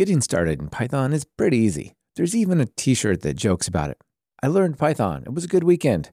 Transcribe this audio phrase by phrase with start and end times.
[0.00, 1.92] Getting started in Python is pretty easy.
[2.16, 3.98] There's even a t shirt that jokes about it.
[4.42, 5.24] I learned Python.
[5.26, 6.08] It was a good weekend.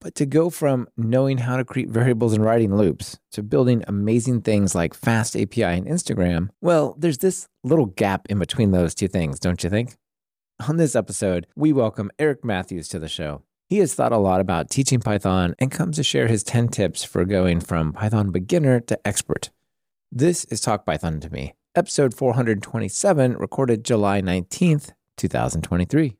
[0.00, 4.40] But to go from knowing how to create variables and writing loops to building amazing
[4.40, 9.38] things like FastAPI and Instagram, well, there's this little gap in between those two things,
[9.38, 9.94] don't you think?
[10.68, 13.42] On this episode, we welcome Eric Matthes to the show.
[13.68, 17.04] He has thought a lot about teaching Python and comes to share his 10 tips
[17.04, 19.50] for going from Python beginner to expert.
[20.10, 26.16] This is Talk Python to Me, episode 427, recorded July 19th, 2023.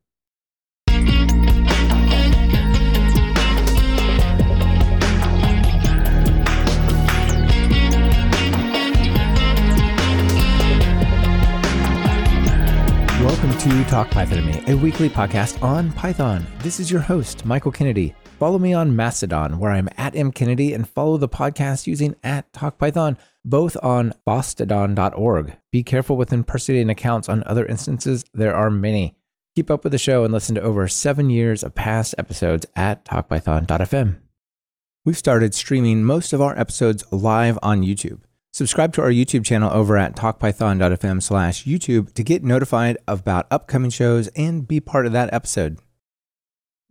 [13.22, 16.46] Welcome to Talk Python to Me, a weekly podcast on Python.
[16.60, 18.14] This is your host, Michael Kennedy.
[18.38, 23.16] Follow me on Mastodon, where I'm at mkennedy, and follow the podcast using at TalkPython,
[23.44, 25.56] both on fosstodon.org.
[25.70, 28.24] Be careful with impersonating accounts on other instances.
[28.32, 29.16] There are many.
[29.54, 33.04] Keep up with the show and listen to over seven years of past episodes at
[33.04, 34.18] talkpython.fm.
[35.04, 38.20] We've started streaming most of our episodes live on YouTube.
[38.52, 43.90] Subscribe to our YouTube channel over at talkpython.fm slash YouTube to get notified about upcoming
[43.90, 45.78] shows and be part of that episode.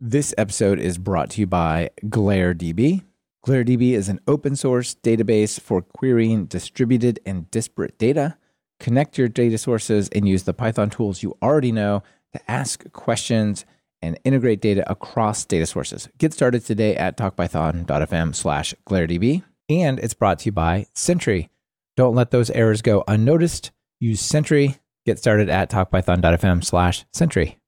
[0.00, 3.02] This episode is brought to you by GlareDB.
[3.44, 8.36] GlareDB is an open source database for querying distributed and disparate data.
[8.78, 13.64] Connect your data sources and use the Python tools you already know to ask questions
[14.00, 16.08] and integrate data across data sources.
[16.18, 19.42] Get started today at talkpython.fm slash GlareDB.
[19.68, 21.50] And it's brought to you by Sentry.
[21.96, 23.72] Don't let those errors go unnoticed.
[23.98, 24.76] Use Sentry.
[25.04, 27.58] Get started at talkpython.fm slash Sentry.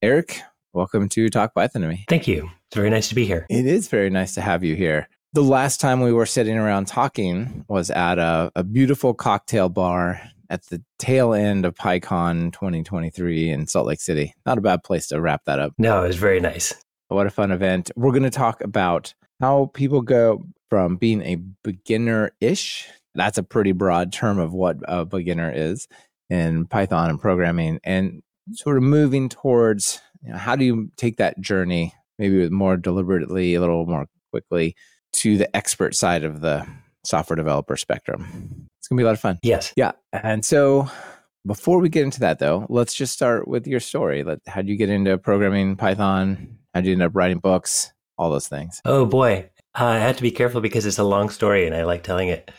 [0.00, 0.40] Eric,
[0.72, 2.04] welcome to Talk Python to me.
[2.08, 2.50] Thank you.
[2.68, 3.46] It's very nice to be here.
[3.48, 5.08] It is very nice to have you here.
[5.32, 10.20] The last time we were sitting around talking was at a, a beautiful cocktail bar
[10.50, 14.34] at the tail end of PyCon 2023 in Salt Lake City.
[14.46, 15.72] Not a bad place to wrap that up.
[15.78, 16.74] No, it was very nice.
[17.08, 17.90] What a fun event.
[17.96, 23.42] We're going to talk about how people go from being a beginner ish, that's a
[23.42, 25.88] pretty broad term of what a beginner is
[26.30, 28.22] in Python and programming, and
[28.52, 33.54] sort of moving towards you know, how do you take that journey, maybe more deliberately,
[33.54, 34.76] a little more quickly,
[35.12, 36.66] to the expert side of the
[37.04, 38.68] software developer spectrum.
[38.78, 39.38] It's going to be a lot of fun.
[39.42, 39.72] Yes.
[39.76, 39.92] Yeah.
[40.12, 40.88] And so
[41.46, 44.24] before we get into that, though, let's just start with your story.
[44.46, 46.58] How did you get into programming Python?
[46.74, 47.92] How did you end up writing books?
[48.18, 48.80] All those things.
[48.84, 49.48] Oh, boy.
[49.78, 52.28] Uh, I have to be careful because it's a long story and I like telling
[52.28, 52.50] it.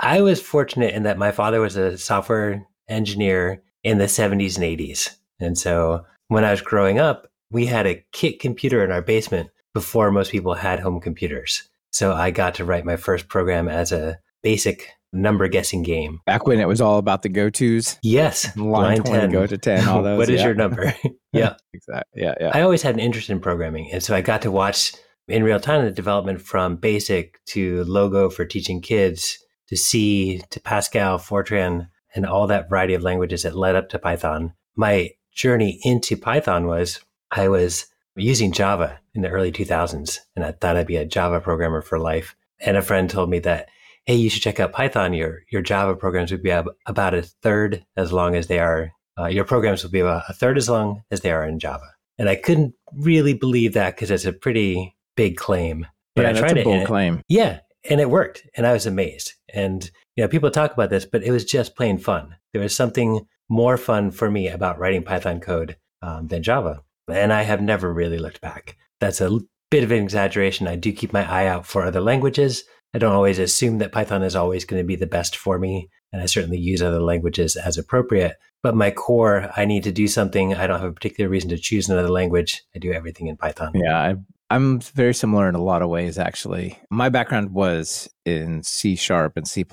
[0.00, 4.64] I was fortunate in that my father was a software engineer in the 70s and
[4.64, 5.14] 80s.
[5.40, 9.50] And so when I was growing up, we had a kit computer in our basement
[9.72, 11.68] before most people had home computers.
[11.90, 16.20] So I got to write my first program as a basic number guessing game.
[16.26, 17.98] Back when it was all about the go tos.
[18.02, 18.56] Yes.
[18.56, 19.30] Line, line 20, 10.
[19.30, 20.18] go to 10, all those.
[20.18, 20.46] what is yeah.
[20.46, 20.94] your number?
[21.32, 21.54] yeah.
[21.72, 22.22] exactly.
[22.22, 22.34] Yeah.
[22.40, 22.50] Yeah.
[22.52, 23.90] I always had an interest in programming.
[23.92, 24.92] And so I got to watch
[25.28, 30.60] in real time the development from basic to logo for teaching kids to C to
[30.60, 34.52] Pascal, Fortran, and all that variety of languages that led up to Python.
[34.76, 37.00] My journey into Python was
[37.30, 37.86] I was
[38.16, 41.98] using Java in the early 2000s, and I thought I'd be a Java programmer for
[41.98, 42.36] life.
[42.60, 43.68] And a friend told me that,
[44.06, 45.12] hey, you should check out Python.
[45.12, 48.92] Your your Java programs would be about a third as long as they are.
[49.18, 51.86] Uh, your programs will be about a third as long as they are in Java.
[52.18, 55.86] And I couldn't really believe that because it's a pretty big claim.
[56.14, 57.22] But yeah, I tried that's a bold it, claim.
[57.28, 59.34] Yeah, and it worked, and I was amazed.
[59.52, 62.36] And you know, people talk about this, but it was just plain fun.
[62.52, 67.32] There was something more fun for me about writing Python code um, than Java, and
[67.32, 68.76] I have never really looked back.
[69.00, 69.40] That's a
[69.70, 70.68] bit of an exaggeration.
[70.68, 72.64] I do keep my eye out for other languages.
[72.94, 75.88] I don't always assume that Python is always going to be the best for me,
[76.12, 78.36] and I certainly use other languages as appropriate.
[78.62, 80.54] But my core, I need to do something.
[80.54, 82.62] I don't have a particular reason to choose another language.
[82.74, 83.72] I do everything in Python.
[83.74, 84.14] Yeah, I
[84.50, 86.78] I'm very similar in a lot of ways, actually.
[86.90, 89.64] My background was in C sharp and C,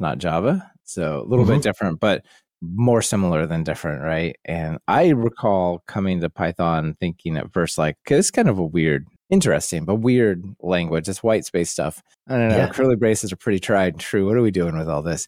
[0.00, 0.70] not Java.
[0.84, 1.54] So a little mm-hmm.
[1.54, 2.24] bit different, but
[2.62, 4.36] more similar than different, right?
[4.44, 9.06] And I recall coming to Python thinking at first, like, it's kind of a weird,
[9.30, 11.08] interesting, but weird language.
[11.08, 12.02] It's white space stuff.
[12.28, 12.56] I don't know.
[12.56, 12.68] Yeah.
[12.68, 14.26] Curly braces are pretty tried and true.
[14.26, 15.26] What are we doing with all this?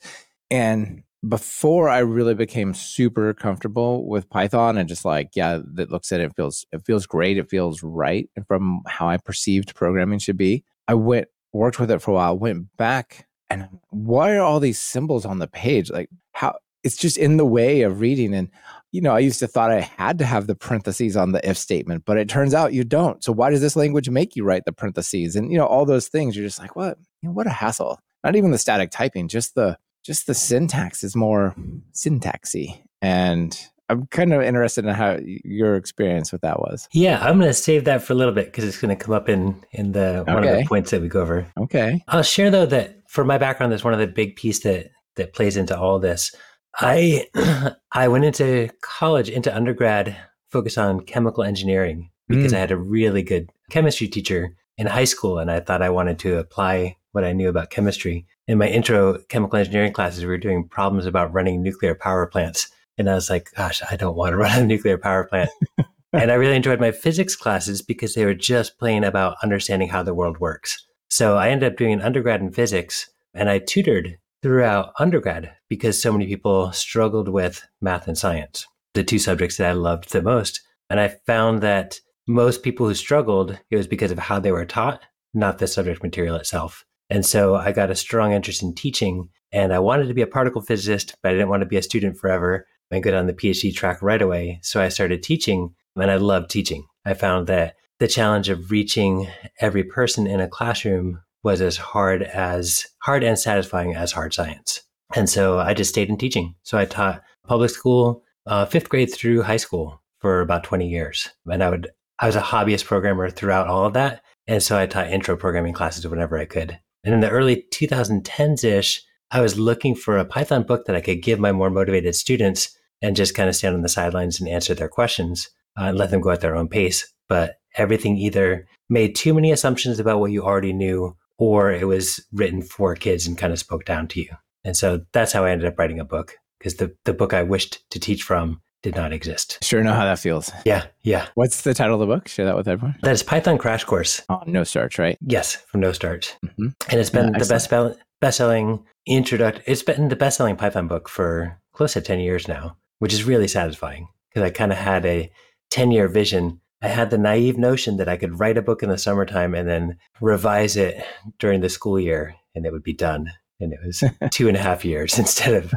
[0.51, 6.13] And before I really became super comfortable with Python and just like, yeah, that looks
[6.13, 9.75] at it, it feels it feels great, it feels right and from how I perceived
[9.75, 10.65] programming should be.
[10.87, 14.79] I went worked with it for a while, went back and why are all these
[14.79, 15.91] symbols on the page?
[15.91, 18.51] Like how it's just in the way of reading and
[18.95, 21.59] you know, I used to thought I had to have the parentheses on the if
[21.59, 23.25] statement, but it turns out you don't.
[23.25, 25.35] So why does this language make you write the parentheses?
[25.35, 26.97] And you know, all those things, you're just like, what?
[27.21, 27.99] You know, what a hassle.
[28.23, 31.57] Not even the static typing, just the just the syntax is more
[31.93, 32.83] syntaxy.
[33.03, 33.59] And
[33.89, 36.89] I'm kind of interested in how your experience with that was.
[36.93, 39.13] Yeah, I'm going to save that for a little bit because it's going to come
[39.15, 41.47] up in in the one of the points that we go over.
[41.59, 42.01] Okay.
[42.07, 45.33] I'll share though that for my background, there's one of the big piece that that
[45.33, 46.33] plays into all this.
[46.79, 47.29] I
[47.93, 50.17] I went into college, into undergrad,
[50.50, 52.56] focused on chemical engineering because Mm.
[52.56, 56.19] I had a really good chemistry teacher in high school, and I thought I wanted
[56.21, 58.26] to apply what I knew about chemistry.
[58.49, 62.69] In my intro chemical engineering classes, we were doing problems about running nuclear power plants,
[62.99, 65.50] and I was like, "Gosh, I don't want to run a nuclear power plant."
[66.12, 70.03] and I really enjoyed my physics classes because they were just plain about understanding how
[70.03, 70.85] the world works.
[71.09, 76.02] So I ended up doing an undergrad in physics and I tutored throughout undergrad because
[76.02, 80.20] so many people struggled with math and science, the two subjects that I loved the
[80.20, 80.61] most.
[80.91, 84.67] And I found that most people who struggled, it was because of how they were
[84.67, 85.00] taught,
[85.32, 86.85] not the subject material itself.
[87.08, 90.26] And so I got a strong interest in teaching and I wanted to be a
[90.26, 93.32] particle physicist, but I didn't want to be a student forever and go on the
[93.32, 94.58] PhD track right away.
[94.61, 96.85] So I started teaching and I loved teaching.
[97.06, 99.26] I found that the challenge of reaching
[99.62, 104.81] every person in a classroom was as hard as hard and satisfying as hard science.
[105.14, 106.55] And so I just stayed in teaching.
[106.62, 111.29] So I taught public school, uh, fifth grade through high school for about 20 years.
[111.46, 114.23] And I would, I was a hobbyist programmer throughout all of that.
[114.46, 116.79] And so I taught intro programming classes whenever I could.
[117.05, 121.00] And in the early 2010s ish, I was looking for a Python book that I
[121.00, 124.49] could give my more motivated students and just kind of stand on the sidelines and
[124.49, 127.12] answer their questions uh, and let them go at their own pace.
[127.29, 132.25] But everything either made too many assumptions about what you already knew, or it was
[132.32, 134.31] written for kids and kind of spoke down to you.
[134.64, 137.43] And so that's how I ended up writing a book because the, the book I
[137.43, 139.58] wished to teach from did not exist.
[139.62, 140.50] Sure know how that feels.
[140.64, 141.29] Yeah, yeah.
[141.35, 142.29] What's the title of the book?
[142.29, 142.96] Share that with everyone.
[143.02, 144.23] That is Python Crash Course.
[144.31, 145.19] Oh, no starch, right?
[145.20, 146.32] Yes, from No Starch.
[146.56, 150.88] hmm And it's been Yeah, the best best best-selling introduct it's been the best-selling Python
[150.88, 154.79] book for close to 10 years now, which is really satisfying because I kind of
[154.79, 155.31] had a
[155.70, 156.61] 10-year vision.
[156.85, 159.67] I had the naive notion that I could write a book in the summertime and
[159.67, 161.03] then revise it
[161.39, 163.33] during the school year and it would be done.
[163.59, 165.73] And it was two and a half years instead of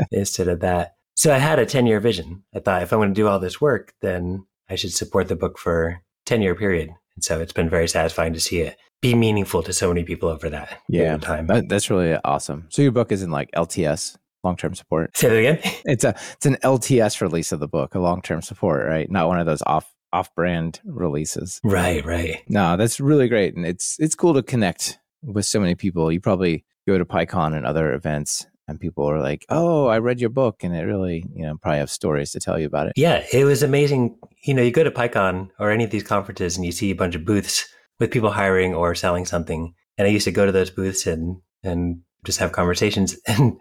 [0.10, 0.94] instead of that.
[1.14, 2.42] So I had a 10 year vision.
[2.54, 5.36] I thought if I'm going to do all this work, then I should support the
[5.36, 6.90] book for 10 year period.
[7.14, 10.28] And so it's been very satisfying to see it be meaningful to so many people
[10.28, 11.16] over that Yeah.
[11.18, 11.46] time.
[11.46, 12.66] That, that's really awesome.
[12.70, 15.16] So your book is in like LTS, long term support.
[15.16, 15.58] Say that again.
[15.84, 19.08] It's a it's an LTS release of the book, a long term support, right?
[19.10, 21.60] Not one of those off off brand releases.
[21.64, 22.42] right, right.
[22.48, 26.10] No, that's really great, and it's it's cool to connect with so many people.
[26.10, 30.20] You probably go to PyCon and other events, and people are like, "Oh, I read
[30.20, 32.92] your book," and it really, you know, probably have stories to tell you about it.
[32.96, 34.16] Yeah, it was amazing.
[34.42, 36.96] You know, you go to PyCon or any of these conferences and you see a
[36.96, 37.68] bunch of booths
[37.98, 39.74] with people hiring or selling something.
[39.98, 43.16] And I used to go to those booths and and just have conversations.
[43.26, 43.58] And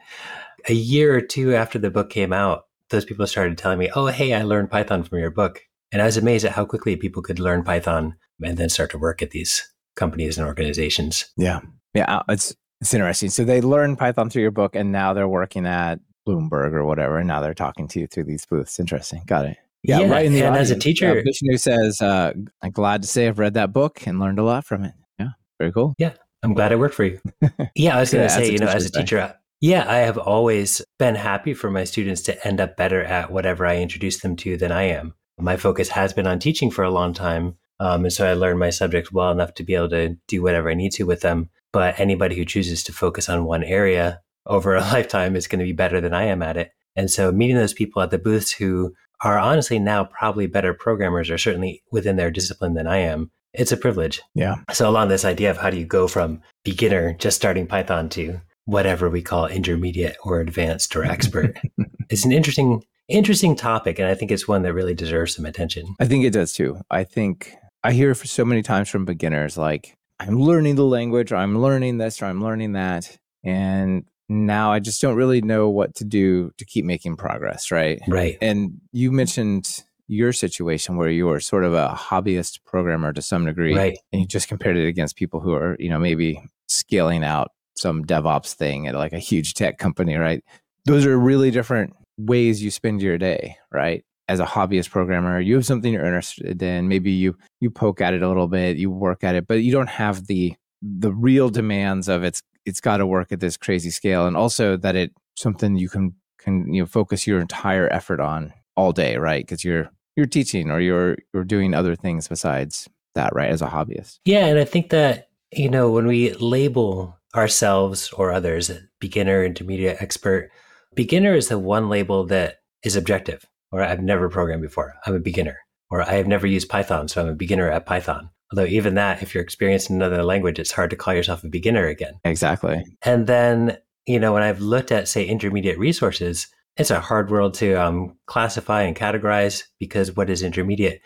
[0.68, 4.08] a year or two after the book came out, those people started telling me, "Oh,
[4.08, 5.62] hey, I learned Python from your book."
[5.92, 8.98] And I was amazed at how quickly people could learn Python and then start to
[8.98, 11.26] work at these companies and organizations.
[11.38, 11.62] Yeah,
[11.94, 13.30] yeah, uh, it's it's interesting.
[13.30, 17.18] So they learned Python through your book, and now they're working at Bloomberg or whatever,
[17.18, 18.80] and now they're talking to you through these booths.
[18.80, 19.24] Interesting.
[19.26, 19.58] Got it.
[19.84, 23.02] Yeah, right in the and as a audience, teacher, uh, Vishnu says, uh, "I'm glad
[23.02, 25.96] to say I've read that book and learned a lot from it." Yeah, very cool.
[25.98, 26.14] Yeah,
[26.44, 27.20] I'm glad I worked for you.
[27.76, 29.98] Yeah, I was going to as say, you know, as a teacher, teacher, yeah, I
[29.98, 34.20] have always been happy for my students to end up better at whatever I introduce
[34.20, 35.14] them to than I am.
[35.40, 37.56] My focus has been on teaching for a long time.
[37.80, 40.70] Um, and so I learned my subject well enough to be able to do whatever
[40.70, 41.50] I need to with them.
[41.72, 45.66] But anybody who chooses to focus on one area over a lifetime is going to
[45.66, 46.72] be better than I am at it.
[46.96, 51.30] And so meeting those people at the booths who are honestly now probably better programmers
[51.30, 54.22] or certainly within their discipline than I am, it's a privilege.
[54.36, 54.56] Yeah.
[54.72, 58.40] So along this idea of how do you go from beginner, just starting Python to
[58.66, 61.58] whatever we call intermediate or advanced or expert,
[62.10, 64.00] it's an interesting, interesting topic.
[64.00, 65.96] And I think it's one that really deserves some attention.
[66.00, 66.80] I think it does too.
[66.90, 71.32] I think I hear for so many times from beginners like, I'm learning the language,
[71.32, 73.18] or I'm learning this, or I'm learning that.
[73.44, 78.02] And now I just don't really know what to do to keep making progress, right?
[78.08, 78.38] Right.
[78.42, 83.46] And you mentioned your situation where you were sort of a hobbyist programmer to some
[83.46, 83.76] degree.
[83.76, 83.98] Right.
[84.12, 88.04] And you just compared it against people who are, you know, maybe scaling out some
[88.04, 90.44] DevOps thing at like a huge tech company, right?
[90.86, 94.04] Those are really different ways you spend your day, right?
[94.28, 96.88] As a hobbyist programmer, you have something you're interested in.
[96.88, 99.72] Maybe you you poke at it a little bit, you work at it, but you
[99.72, 103.90] don't have the the real demands of it's it's got to work at this crazy
[103.90, 108.20] scale, and also that it something you can can you know focus your entire effort
[108.20, 109.44] on all day, right?
[109.44, 113.50] Because you're you're teaching or you're you're doing other things besides that, right?
[113.50, 114.46] As a hobbyist, Yeah.
[114.46, 120.52] And I think that, you know, when we label ourselves or others, beginner, intermediate, expert.
[120.96, 124.96] Beginner is the one label that is objective, or I've never programmed before.
[125.06, 128.30] I'm a beginner, or I have never used Python, so I'm a beginner at Python.
[128.52, 131.50] Although even that, if you're experienced in another language, it's hard to call yourself a
[131.50, 132.20] beginner again.
[132.26, 132.84] Exactly.
[133.04, 133.78] And then,
[134.08, 138.18] you know, when I've looked at, say, intermediate resources, it's a hard world to um,
[138.26, 141.02] classify and categorize because what is intermediate?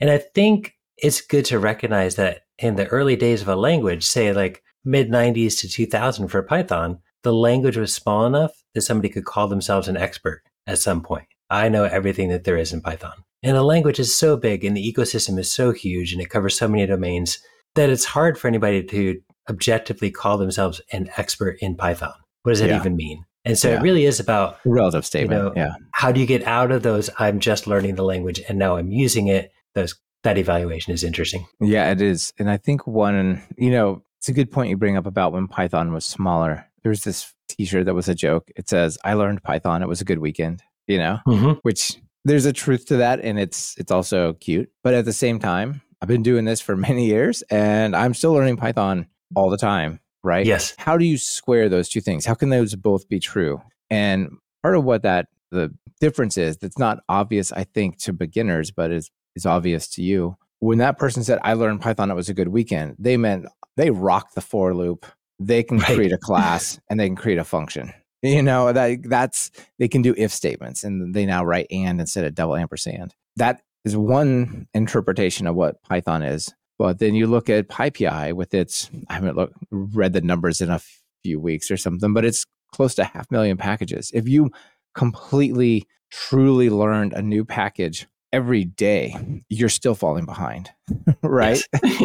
[0.00, 4.04] And I think it's good to recognize that in the early days of a language,
[4.04, 9.08] say like mid 90s to 2000 for Python, the language was small enough that somebody
[9.08, 11.26] could call themselves an expert at some point.
[11.50, 13.24] I know everything that there is in Python.
[13.42, 16.56] And the language is so big and the ecosystem is so huge and it covers
[16.56, 17.38] so many domains
[17.74, 22.14] that it's hard for anybody to objectively call themselves an expert in Python.
[22.42, 22.76] What does that yeah.
[22.78, 23.24] even mean?
[23.44, 23.78] And so yeah.
[23.78, 25.42] it really is about relative statement.
[25.42, 25.74] You know, yeah.
[25.92, 27.10] How do you get out of those?
[27.18, 29.52] I'm just learning the language and now I'm using it.
[29.74, 31.46] Those that evaluation is interesting.
[31.60, 32.32] Yeah, it is.
[32.38, 35.48] And I think one, you know, it's a good point you bring up about when
[35.48, 36.66] Python was smaller.
[36.84, 38.50] There's this T-shirt that was a joke.
[38.56, 39.82] It says, "I learned Python.
[39.82, 41.52] It was a good weekend." You know, mm-hmm.
[41.62, 44.70] which there's a truth to that, and it's it's also cute.
[44.82, 48.32] But at the same time, I've been doing this for many years, and I'm still
[48.32, 50.00] learning Python all the time.
[50.22, 50.46] Right?
[50.46, 50.74] Yes.
[50.78, 52.24] How do you square those two things?
[52.24, 53.60] How can those both be true?
[53.90, 58.70] And part of what that the difference is that's not obvious, I think, to beginners,
[58.70, 60.36] but is is obvious to you.
[60.60, 62.10] When that person said, "I learned Python.
[62.10, 65.06] It was a good weekend," they meant they rock the for loop.
[65.46, 65.94] They can right.
[65.94, 67.92] create a class and they can create a function.
[68.22, 72.24] You know, that that's they can do if statements and they now write and instead
[72.24, 73.14] of double ampersand.
[73.36, 76.52] That is one interpretation of what Python is.
[76.78, 80.70] But then you look at PyPI with its I haven't look, read the numbers in
[80.70, 80.80] a
[81.22, 84.10] few weeks or something, but it's close to half million packages.
[84.14, 84.50] If you
[84.94, 90.68] completely truly learned a new package every day, you're still falling behind,
[91.22, 91.62] right?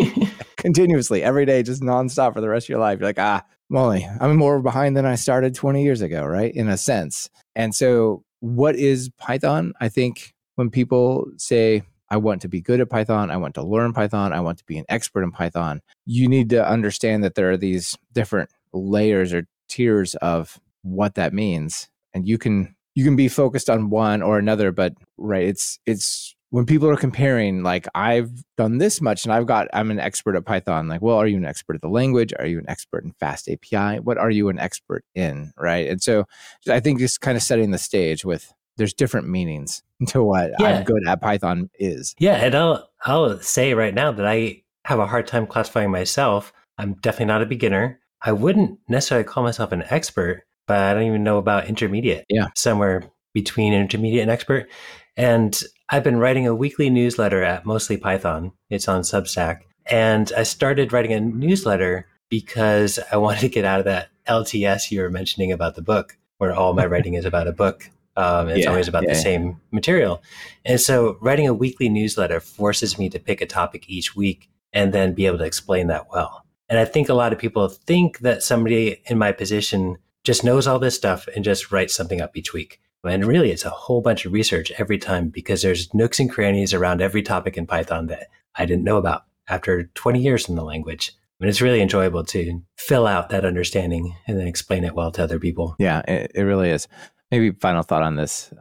[0.58, 3.00] Continuously, every day, just nonstop for the rest of your life.
[3.00, 6.54] You're like, ah, Molly, I'm more behind than I started 20 years ago, right?
[6.54, 7.32] In a sense.
[7.56, 9.74] And so, what is Python?
[9.82, 11.82] I think when people say,
[12.12, 14.66] I want to be good at Python, I want to learn Python, I want to
[14.66, 19.34] be an expert in Python, you need to understand that there are these different layers
[19.34, 21.90] or tiers of what that means.
[22.14, 26.36] And you can you can be focused on one or another, but right, it's it's
[26.50, 30.36] when people are comparing, like I've done this much and I've got I'm an expert
[30.36, 30.90] at Python.
[30.90, 32.34] Like, well, are you an expert at the language?
[32.38, 34.02] Are you an expert in FastAPI?
[34.02, 35.54] What are you an expert in?
[35.58, 35.88] Right.
[35.88, 36.26] And so
[36.68, 40.66] I think just kind of setting the stage with there's different meanings to what yeah.
[40.66, 42.16] I'm good at Python is.
[42.20, 42.36] Yeah.
[42.36, 46.52] And I'll I'll say right now that I have a hard time classifying myself.
[46.78, 48.02] I'm definitely not a beginner.
[48.22, 52.26] I wouldn't necessarily call myself an expert, but I don't even know about intermediate.
[52.30, 52.50] Yeah.
[52.56, 54.70] Somewhere between intermediate and expert.
[55.18, 55.60] And
[55.90, 58.52] I've been writing a weekly newsletter at Mostly Python.
[58.70, 59.62] It's on Substack.
[59.88, 64.92] And I started writing a newsletter because I wanted to get out of that LTS
[64.92, 67.90] you were mentioning about the book, where all my writing is about a book.
[68.16, 69.14] Um, it's yeah, always about yeah.
[69.14, 70.22] the same material.
[70.66, 74.94] And so writing a weekly newsletter forces me to pick a topic each week and
[74.94, 76.46] then be able to explain that well.
[76.68, 79.98] And I think a lot of people think that somebody in my position
[80.30, 82.80] just knows all this stuff and just writes something up each week.
[83.04, 86.72] And really, it's a whole bunch of research every time because there's nooks and crannies
[86.72, 90.64] around every topic in Python that I didn't know about after 20 years in the
[90.64, 91.14] language.
[91.16, 95.12] I mean, it's really enjoyable to fill out that understanding and then explain it well
[95.14, 95.76] to other people.
[95.80, 96.88] Yeah, it, it really is.
[97.32, 98.54] Maybe final thought on this.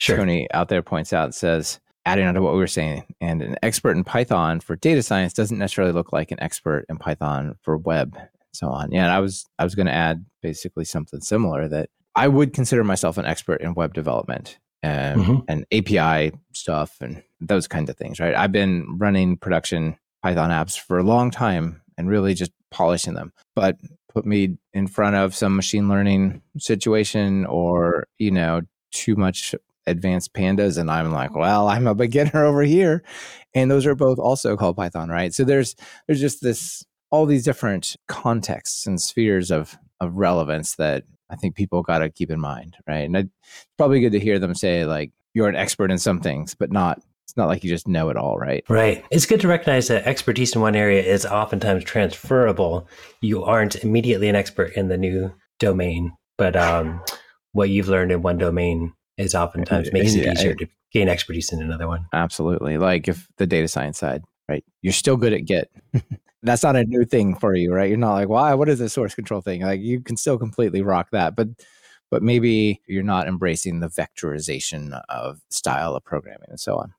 [0.00, 0.18] Sure.
[0.18, 3.56] Tony out there points out says, adding on to what we were saying, and an
[3.62, 7.78] expert in Python for data science doesn't necessarily look like an expert in Python for
[7.78, 8.14] web
[8.54, 8.90] so on.
[8.90, 12.52] Yeah, and I was I was going to add basically something similar that I would
[12.52, 15.36] consider myself an expert in web development and, mm-hmm.
[15.48, 18.20] and API stuff and those kinds of things.
[18.20, 23.14] Right, I've been running production Python apps for a long time and really just polishing
[23.14, 23.76] them, but
[24.14, 29.54] put me in front of some machine learning situation or you know too much
[29.86, 33.02] advanced pandas and i'm like well i'm a beginner over here
[33.54, 35.74] and those are both also called python right so there's
[36.06, 36.84] there's just this
[37.14, 42.10] all these different contexts and spheres of of relevance that I think people got to
[42.10, 43.06] keep in mind, right?
[43.06, 43.30] And it's
[43.78, 47.00] probably good to hear them say like you're an expert in some things, but not
[47.22, 48.64] it's not like you just know it all, right?
[48.68, 49.04] Right.
[49.12, 52.88] It's good to recognize that expertise in one area is oftentimes transferable.
[53.20, 57.00] You aren't immediately an expert in the new domain, but um,
[57.52, 61.62] what you've learned in one domain is oftentimes makes it easier to gain expertise in
[61.62, 62.06] another one.
[62.12, 62.76] Absolutely.
[62.76, 64.64] Like if the data science side, right?
[64.82, 65.70] You're still good at Git.
[66.44, 67.88] that's not a new thing for you, right?
[67.88, 68.54] You're not like, why?
[68.54, 69.62] What is this source control thing?
[69.62, 71.48] Like you can still completely rock that, but
[72.10, 76.94] but maybe you're not embracing the vectorization of style of programming and so on.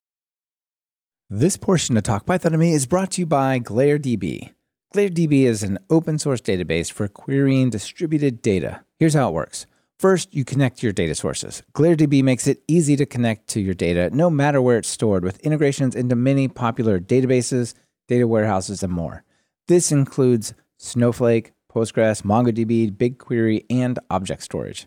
[1.30, 4.52] This portion of Talk Python to Me is brought to you by GlareDB.
[4.94, 8.84] GlareDB is an open source database for querying distributed data.
[9.00, 9.66] Here's how it works.
[10.00, 11.64] First, you connect your data sources.
[11.74, 15.40] GlareDB makes it easy to connect to your data no matter where it's stored with
[15.40, 17.74] integrations into many popular databases,
[18.08, 19.24] data warehouses, and more.
[19.68, 24.86] This includes Snowflake, Postgres, MongoDB, BigQuery, and object storage.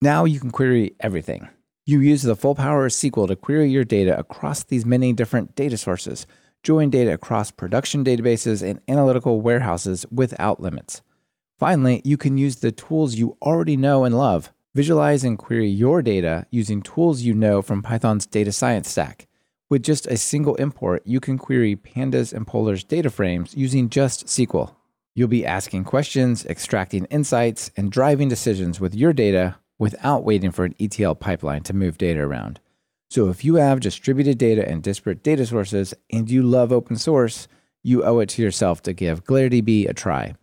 [0.00, 1.48] Now you can query everything.
[1.84, 5.56] You use the full power of SQL to query your data across these many different
[5.56, 6.28] data sources,
[6.62, 11.02] join data across production databases and analytical warehouses without limits.
[11.58, 14.52] Finally, you can use the tools you already know and love.
[14.76, 19.26] Visualize and query your data using tools you know from Python's data science stack.
[19.70, 24.26] With just a single import, you can query pandas and polars data frames using just
[24.26, 24.74] SQL.
[25.14, 30.64] You'll be asking questions, extracting insights, and driving decisions with your data without waiting for
[30.64, 32.58] an ETL pipeline to move data around.
[33.10, 37.46] So if you have distributed data and disparate data sources and you love open source,
[37.84, 40.34] you owe it to yourself to give GlareDB a try.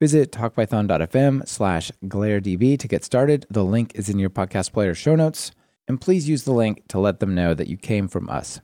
[0.00, 3.46] Visit talkpython.fm slash glaredb to get started.
[3.50, 5.50] The link is in your podcast player show notes.
[5.88, 8.60] And please use the link to let them know that you came from us.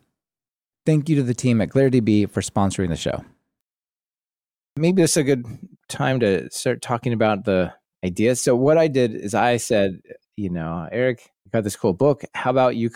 [0.84, 3.24] Thank you to the team at GlareDB for sponsoring the show.
[4.76, 5.46] Maybe this is a good
[5.88, 7.72] time to start talking about the
[8.04, 8.42] ideas.
[8.42, 10.00] So what I did is I said,
[10.36, 12.24] you know, Eric, you got this cool book.
[12.34, 12.90] How about you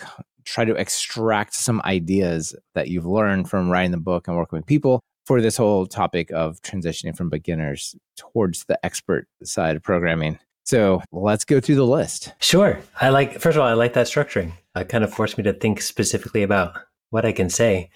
[0.45, 4.67] try to extract some ideas that you've learned from writing the book and working with
[4.67, 10.39] people for this whole topic of transitioning from beginners towards the expert side of programming.
[10.65, 12.33] So let's go through the list.
[12.41, 12.81] Sure.
[13.01, 14.53] I like, first of all, I like that structuring.
[14.75, 16.77] It kind of forced me to think specifically about
[17.11, 17.91] what I can say.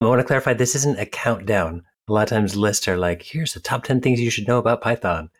[0.00, 1.82] I want to clarify this isn't a countdown.
[2.08, 4.58] A lot of times lists are like, here's the top 10 things you should know
[4.58, 5.30] about Python.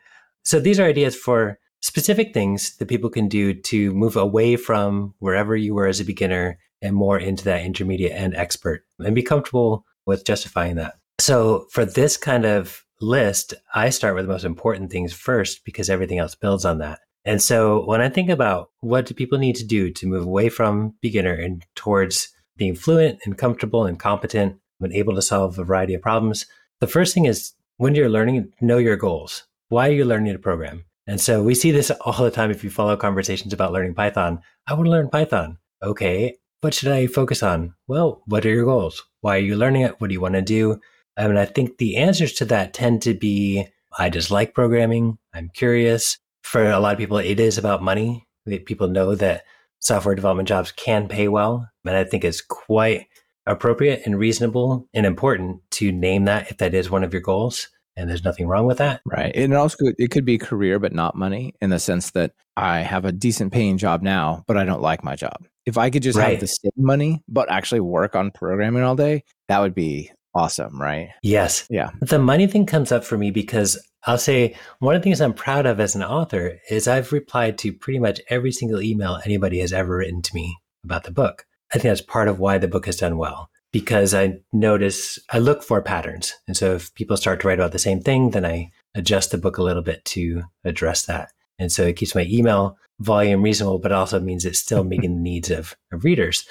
[0.43, 5.13] So these are ideas for specific things that people can do to move away from
[5.19, 9.21] wherever you were as a beginner and more into that intermediate and expert and be
[9.21, 10.95] comfortable with justifying that.
[11.19, 15.89] So for this kind of list, I start with the most important things first because
[15.89, 16.99] everything else builds on that.
[17.25, 20.49] And so when I think about what do people need to do to move away
[20.49, 25.63] from beginner and towards being fluent and comfortable and competent and able to solve a
[25.63, 26.45] variety of problems,
[26.79, 29.43] the first thing is when you're learning, know your goals.
[29.69, 30.85] Why are you learning to program?
[31.07, 34.41] And so we see this all the time if you follow conversations about learning Python.
[34.67, 35.57] I want to learn Python.
[35.81, 37.73] Okay, what should I focus on?
[37.87, 39.03] Well, what are your goals?
[39.21, 39.99] Why are you learning it?
[39.99, 40.79] What do you want to do?
[41.17, 45.17] I mean, I think the answers to that tend to be I just like programming.
[45.33, 46.17] I'm curious.
[46.43, 48.27] For a lot of people, it is about money.
[48.65, 49.43] People know that
[49.83, 51.69] software development jobs can pay well.
[51.85, 53.07] And I think it's quite
[53.45, 57.67] appropriate and reasonable and important to name that if that is one of your goals
[57.95, 59.01] and there's nothing wrong with that.
[59.05, 59.35] Right.
[59.35, 63.05] And also it could be career but not money in the sense that I have
[63.05, 65.45] a decent paying job now, but I don't like my job.
[65.65, 66.31] If I could just right.
[66.31, 70.81] have the same money but actually work on programming all day, that would be awesome,
[70.81, 71.09] right?
[71.21, 71.67] Yes.
[71.69, 71.91] Yeah.
[72.01, 75.33] The money thing comes up for me because I'll say one of the things I'm
[75.33, 79.59] proud of as an author is I've replied to pretty much every single email anybody
[79.59, 81.45] has ever written to me about the book.
[81.71, 85.39] I think that's part of why the book has done well because I notice I
[85.39, 86.33] look for patterns.
[86.47, 89.37] And so if people start to write about the same thing, then I adjust the
[89.37, 91.31] book a little bit to address that.
[91.57, 95.21] And so it keeps my email volume reasonable, but also means it's still meeting the
[95.21, 96.45] needs of, of readers.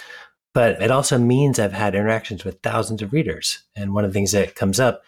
[0.54, 3.62] But it also means I've had interactions with thousands of readers.
[3.76, 5.02] And one of the things that comes up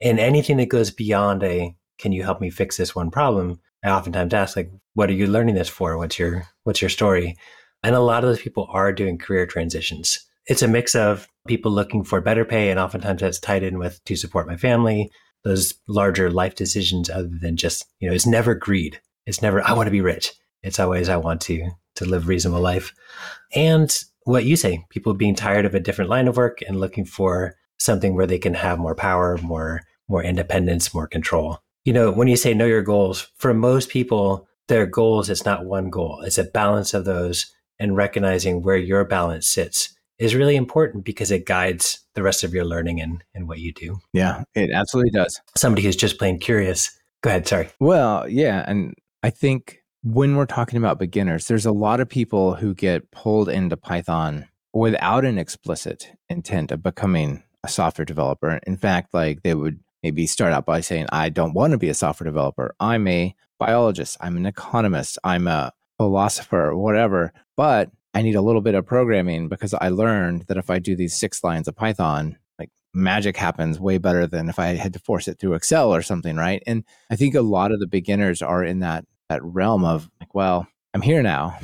[0.00, 3.60] in anything that goes beyond a can you help me fix this one problem?
[3.84, 5.96] I oftentimes ask like, what are you learning this for?
[5.96, 7.36] What's your what's your story?
[7.82, 11.70] And a lot of those people are doing career transitions it's a mix of people
[11.70, 15.10] looking for better pay, and oftentimes that's tied in with to support my family,
[15.44, 19.00] those larger life decisions other than just, you know, it's never greed.
[19.26, 20.32] It's never, I want to be rich.
[20.62, 22.92] It's always, I want to, to live reasonable life.
[23.54, 27.04] And what you say, people being tired of a different line of work and looking
[27.04, 31.60] for something where they can have more power, more, more independence, more control.
[31.84, 35.64] You know, when you say know your goals, for most people, their goals, it's not
[35.64, 36.22] one goal.
[36.24, 41.30] It's a balance of those and recognizing where your balance sits is really important because
[41.30, 43.98] it guides the rest of your learning and, and what you do.
[44.12, 45.40] Yeah, it absolutely does.
[45.56, 46.90] Somebody who's just plain curious.
[47.22, 47.48] Go ahead.
[47.48, 47.70] Sorry.
[47.80, 48.64] Well, yeah.
[48.66, 53.10] And I think when we're talking about beginners, there's a lot of people who get
[53.10, 58.60] pulled into Python without an explicit intent of becoming a software developer.
[58.66, 61.88] In fact, like they would maybe start out by saying, I don't want to be
[61.88, 62.74] a software developer.
[62.80, 64.16] I'm a biologist.
[64.20, 65.18] I'm an economist.
[65.24, 67.32] I'm a philosopher, whatever.
[67.56, 70.96] But I need a little bit of programming because I learned that if I do
[70.96, 74.98] these six lines of Python, like magic happens way better than if I had to
[74.98, 76.62] force it through Excel or something, right?
[76.66, 80.34] And I think a lot of the beginners are in that that realm of like,
[80.34, 81.56] well, I'm here now.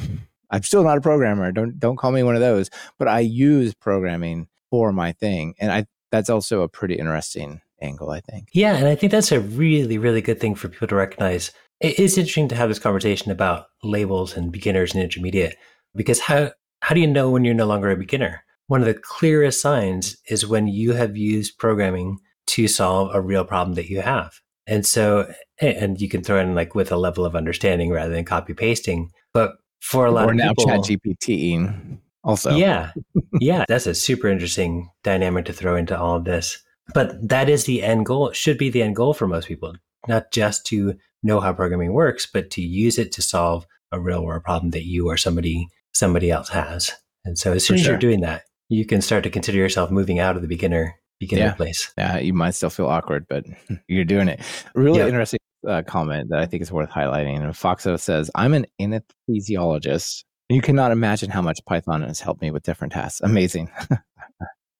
[0.50, 1.50] I'm still not a programmer.
[1.50, 5.54] Don't don't call me one of those, but I use programming for my thing.
[5.58, 8.48] And I that's also a pretty interesting angle, I think.
[8.52, 8.76] Yeah.
[8.76, 11.52] And I think that's a really, really good thing for people to recognize.
[11.80, 15.56] It is interesting to have this conversation about labels and beginners and intermediate
[15.94, 18.42] because how, how do you know when you're no longer a beginner?
[18.68, 23.44] One of the clearest signs is when you have used programming to solve a real
[23.44, 24.40] problem that you have.
[24.66, 28.24] And so, and you can throw in like with a level of understanding rather than
[28.24, 29.10] copy pasting.
[29.32, 32.56] But for a lot or of now people, ChatGPT also.
[32.56, 32.92] yeah,
[33.40, 36.62] yeah, that's a super interesting dynamic to throw into all of this.
[36.94, 38.28] But that is the end goal.
[38.28, 39.74] It should be the end goal for most people,
[40.08, 44.24] not just to know how programming works, but to use it to solve a real
[44.24, 46.92] world problem that you or somebody somebody else has.
[47.24, 47.92] And so, as soon as sure.
[47.92, 51.46] you're doing that, you can start to consider yourself moving out of the beginner beginner
[51.46, 51.52] Yeah.
[51.54, 51.92] place.
[51.96, 53.44] Yeah, you might still feel awkward, but
[53.88, 54.40] you're doing it.
[54.74, 55.06] Really Yeah.
[55.08, 57.40] interesting uh, comment that I think is worth highlighting.
[57.42, 60.24] And Foxo says, I'm an anesthesiologist.
[60.48, 63.20] You cannot imagine how much Python has helped me with different tasks.
[63.22, 63.70] Amazing.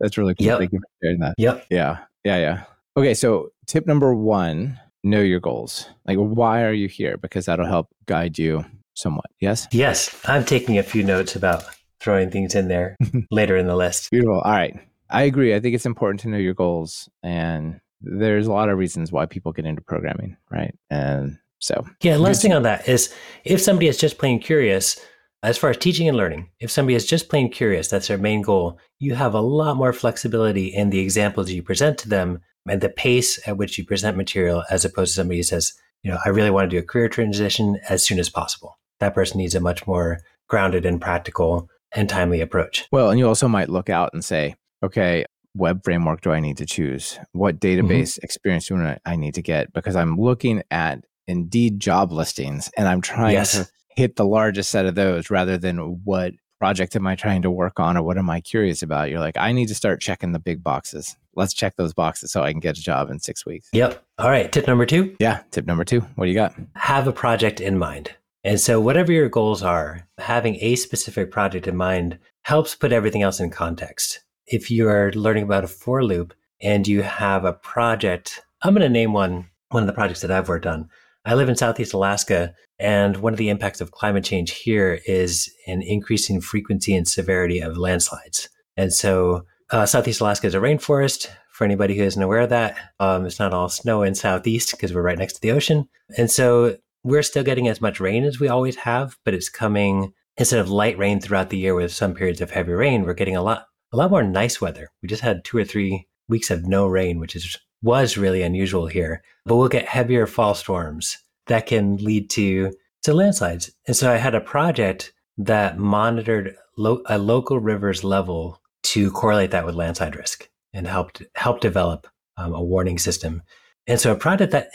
[0.01, 0.47] That's really cool.
[0.47, 0.59] Yep.
[0.59, 1.35] Thank you for sharing that.
[1.39, 1.67] Yep.
[1.71, 1.99] Yeah.
[2.25, 2.37] Yeah.
[2.39, 2.63] Yeah.
[2.97, 3.15] Okay.
[3.15, 5.89] So, tip number one know your goals.
[6.07, 7.17] Like, why are you here?
[7.17, 9.27] Because that'll help guide you somewhat.
[9.41, 9.67] Yes.
[9.71, 11.65] Yes, I'm taking a few notes about
[12.01, 12.97] throwing things in there
[13.31, 14.11] later in the list.
[14.11, 14.41] Beautiful.
[14.41, 14.79] All right.
[15.09, 15.55] I agree.
[15.55, 17.09] I think it's important to know your goals.
[17.23, 20.75] And there's a lot of reasons why people get into programming, right?
[20.91, 24.99] And so, Yeah, last thing on that is if somebody is just plain curious,
[25.43, 28.43] as far as teaching and learning, if somebody is just plain curious, that's their main
[28.43, 32.81] goal, you have a lot more flexibility in the examples you present to them and
[32.81, 35.73] the pace at which you present material as opposed to somebody who says,
[36.03, 38.79] you know, I really want to do a career transition as soon as possible.
[39.01, 42.87] That person needs a much more grounded and practical and timely approach.
[42.93, 46.57] well, and you also might look out and say, okay, web framework do I need
[46.59, 47.19] to choose?
[47.33, 47.87] What mm-hmm.
[47.87, 49.73] database experience do I- I need to get?
[49.73, 53.53] Because I'm looking at Indeed job listings and I'm trying Yes.
[53.53, 57.51] to hit the largest set of those rather than what project am I trying to
[57.51, 59.11] work on or what am I curious about?
[59.11, 61.17] You're like, I need to start checking the big boxes.
[61.35, 63.69] Let's check those boxes so I can get a job in six weeks.
[63.73, 64.03] Yep.
[64.19, 64.51] All right.
[64.51, 65.43] Tip number two Yeah.
[65.51, 66.01] Tip number two.
[66.15, 66.55] What do you got?
[66.77, 68.15] have a project in mind.
[68.45, 73.23] And so, whatever your goals are, having a specific project in mind helps put everything
[73.23, 74.21] else in context.
[74.47, 76.33] If you are learning about a for loop
[76.63, 80.31] and you have a project, I'm going to name one, one of the projects that
[80.31, 80.89] I've worked on.
[81.27, 85.53] I live in Southeast Alaska, and one of the impacts of climate change here is
[85.67, 88.49] an increasing frequency and severity of landslides.
[88.77, 91.29] And so, uh, Southeast Alaska is a rainforest.
[91.51, 94.95] For anybody who isn't aware of that, um, it's not all snow in Southeast because
[94.95, 95.89] we're right next to the ocean.
[96.17, 100.13] And so we're still getting as much rain as we always have, but it's coming
[100.37, 103.37] instead of light rain throughout the year with some periods of heavy rain, we're getting
[103.37, 104.91] a lot a lot more nice weather.
[105.03, 108.87] We just had two or three weeks of no rain, which is was really unusual
[108.87, 109.23] here.
[109.45, 112.73] But we'll get heavier fall storms that can lead to
[113.05, 113.71] to landslides.
[113.87, 119.51] And so I had a project that monitored lo- a local river's level to correlate
[119.53, 123.43] that with landslide risk and helped help develop um, a warning system.
[123.87, 124.71] And so a project that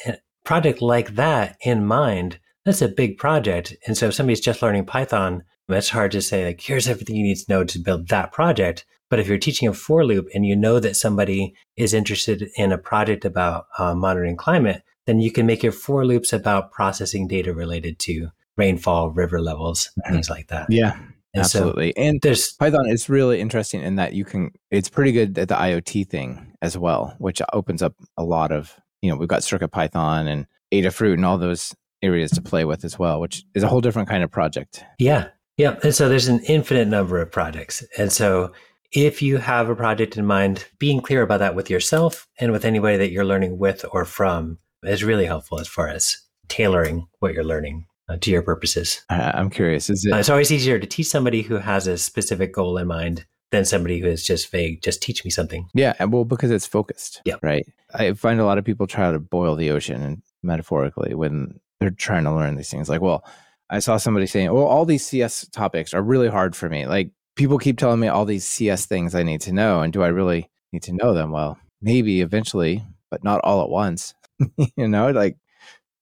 [0.46, 3.76] project like that in mind, that's a big project.
[3.86, 7.24] And so if somebody's just learning Python, it's hard to say like, here's everything you
[7.24, 8.86] need to know to build that project.
[9.10, 12.72] But if you're teaching a for loop and you know that somebody is interested in
[12.72, 17.28] a project about uh, monitoring climate, then you can make your for loops about processing
[17.28, 20.68] data related to rainfall, river levels, things like that.
[20.70, 20.98] Yeah.
[21.34, 21.96] And so absolutely.
[21.98, 25.56] and there's Python is really interesting in that you can, it's pretty good at the
[25.56, 30.28] IoT thing as well, which opens up a lot of, you know, we've got CircuitPython
[30.28, 33.82] and Adafruit and all those areas to play with as well, which is a whole
[33.82, 34.84] different kind of project.
[35.00, 35.30] Yeah.
[35.62, 35.78] Yeah.
[35.84, 37.84] And so there's an infinite number of projects.
[37.96, 38.52] And so
[38.92, 42.66] if you have a project in mind, being clear about that with yourself and with
[42.66, 47.34] anybody that you're learning with or from is really helpful as far as tailoring what
[47.34, 49.02] you're learning uh, to your purposes.
[49.10, 49.88] I'm curious.
[49.90, 52.88] Is it, Uh, it's always easier to teach somebody who has a specific goal in
[52.88, 55.68] mind than somebody who is just vague, just teach me something.
[55.76, 55.94] yeah.
[56.04, 57.22] Well, because it's focused.
[57.24, 57.36] Yeah.
[57.44, 57.68] Right.
[57.94, 61.92] I find a lot of people try to boil the ocean and metaphorically when they're
[61.92, 62.90] trying to learn these things.
[62.90, 63.24] Like, well,
[63.72, 66.86] I saw somebody saying, well, all these CS topics are really hard for me.
[66.86, 69.82] Like, people keep telling me all these CS things I need to know.
[69.82, 71.32] And do I really need to know them?
[71.32, 74.14] Well, maybe eventually, but not all at once.
[74.76, 75.38] you know, like,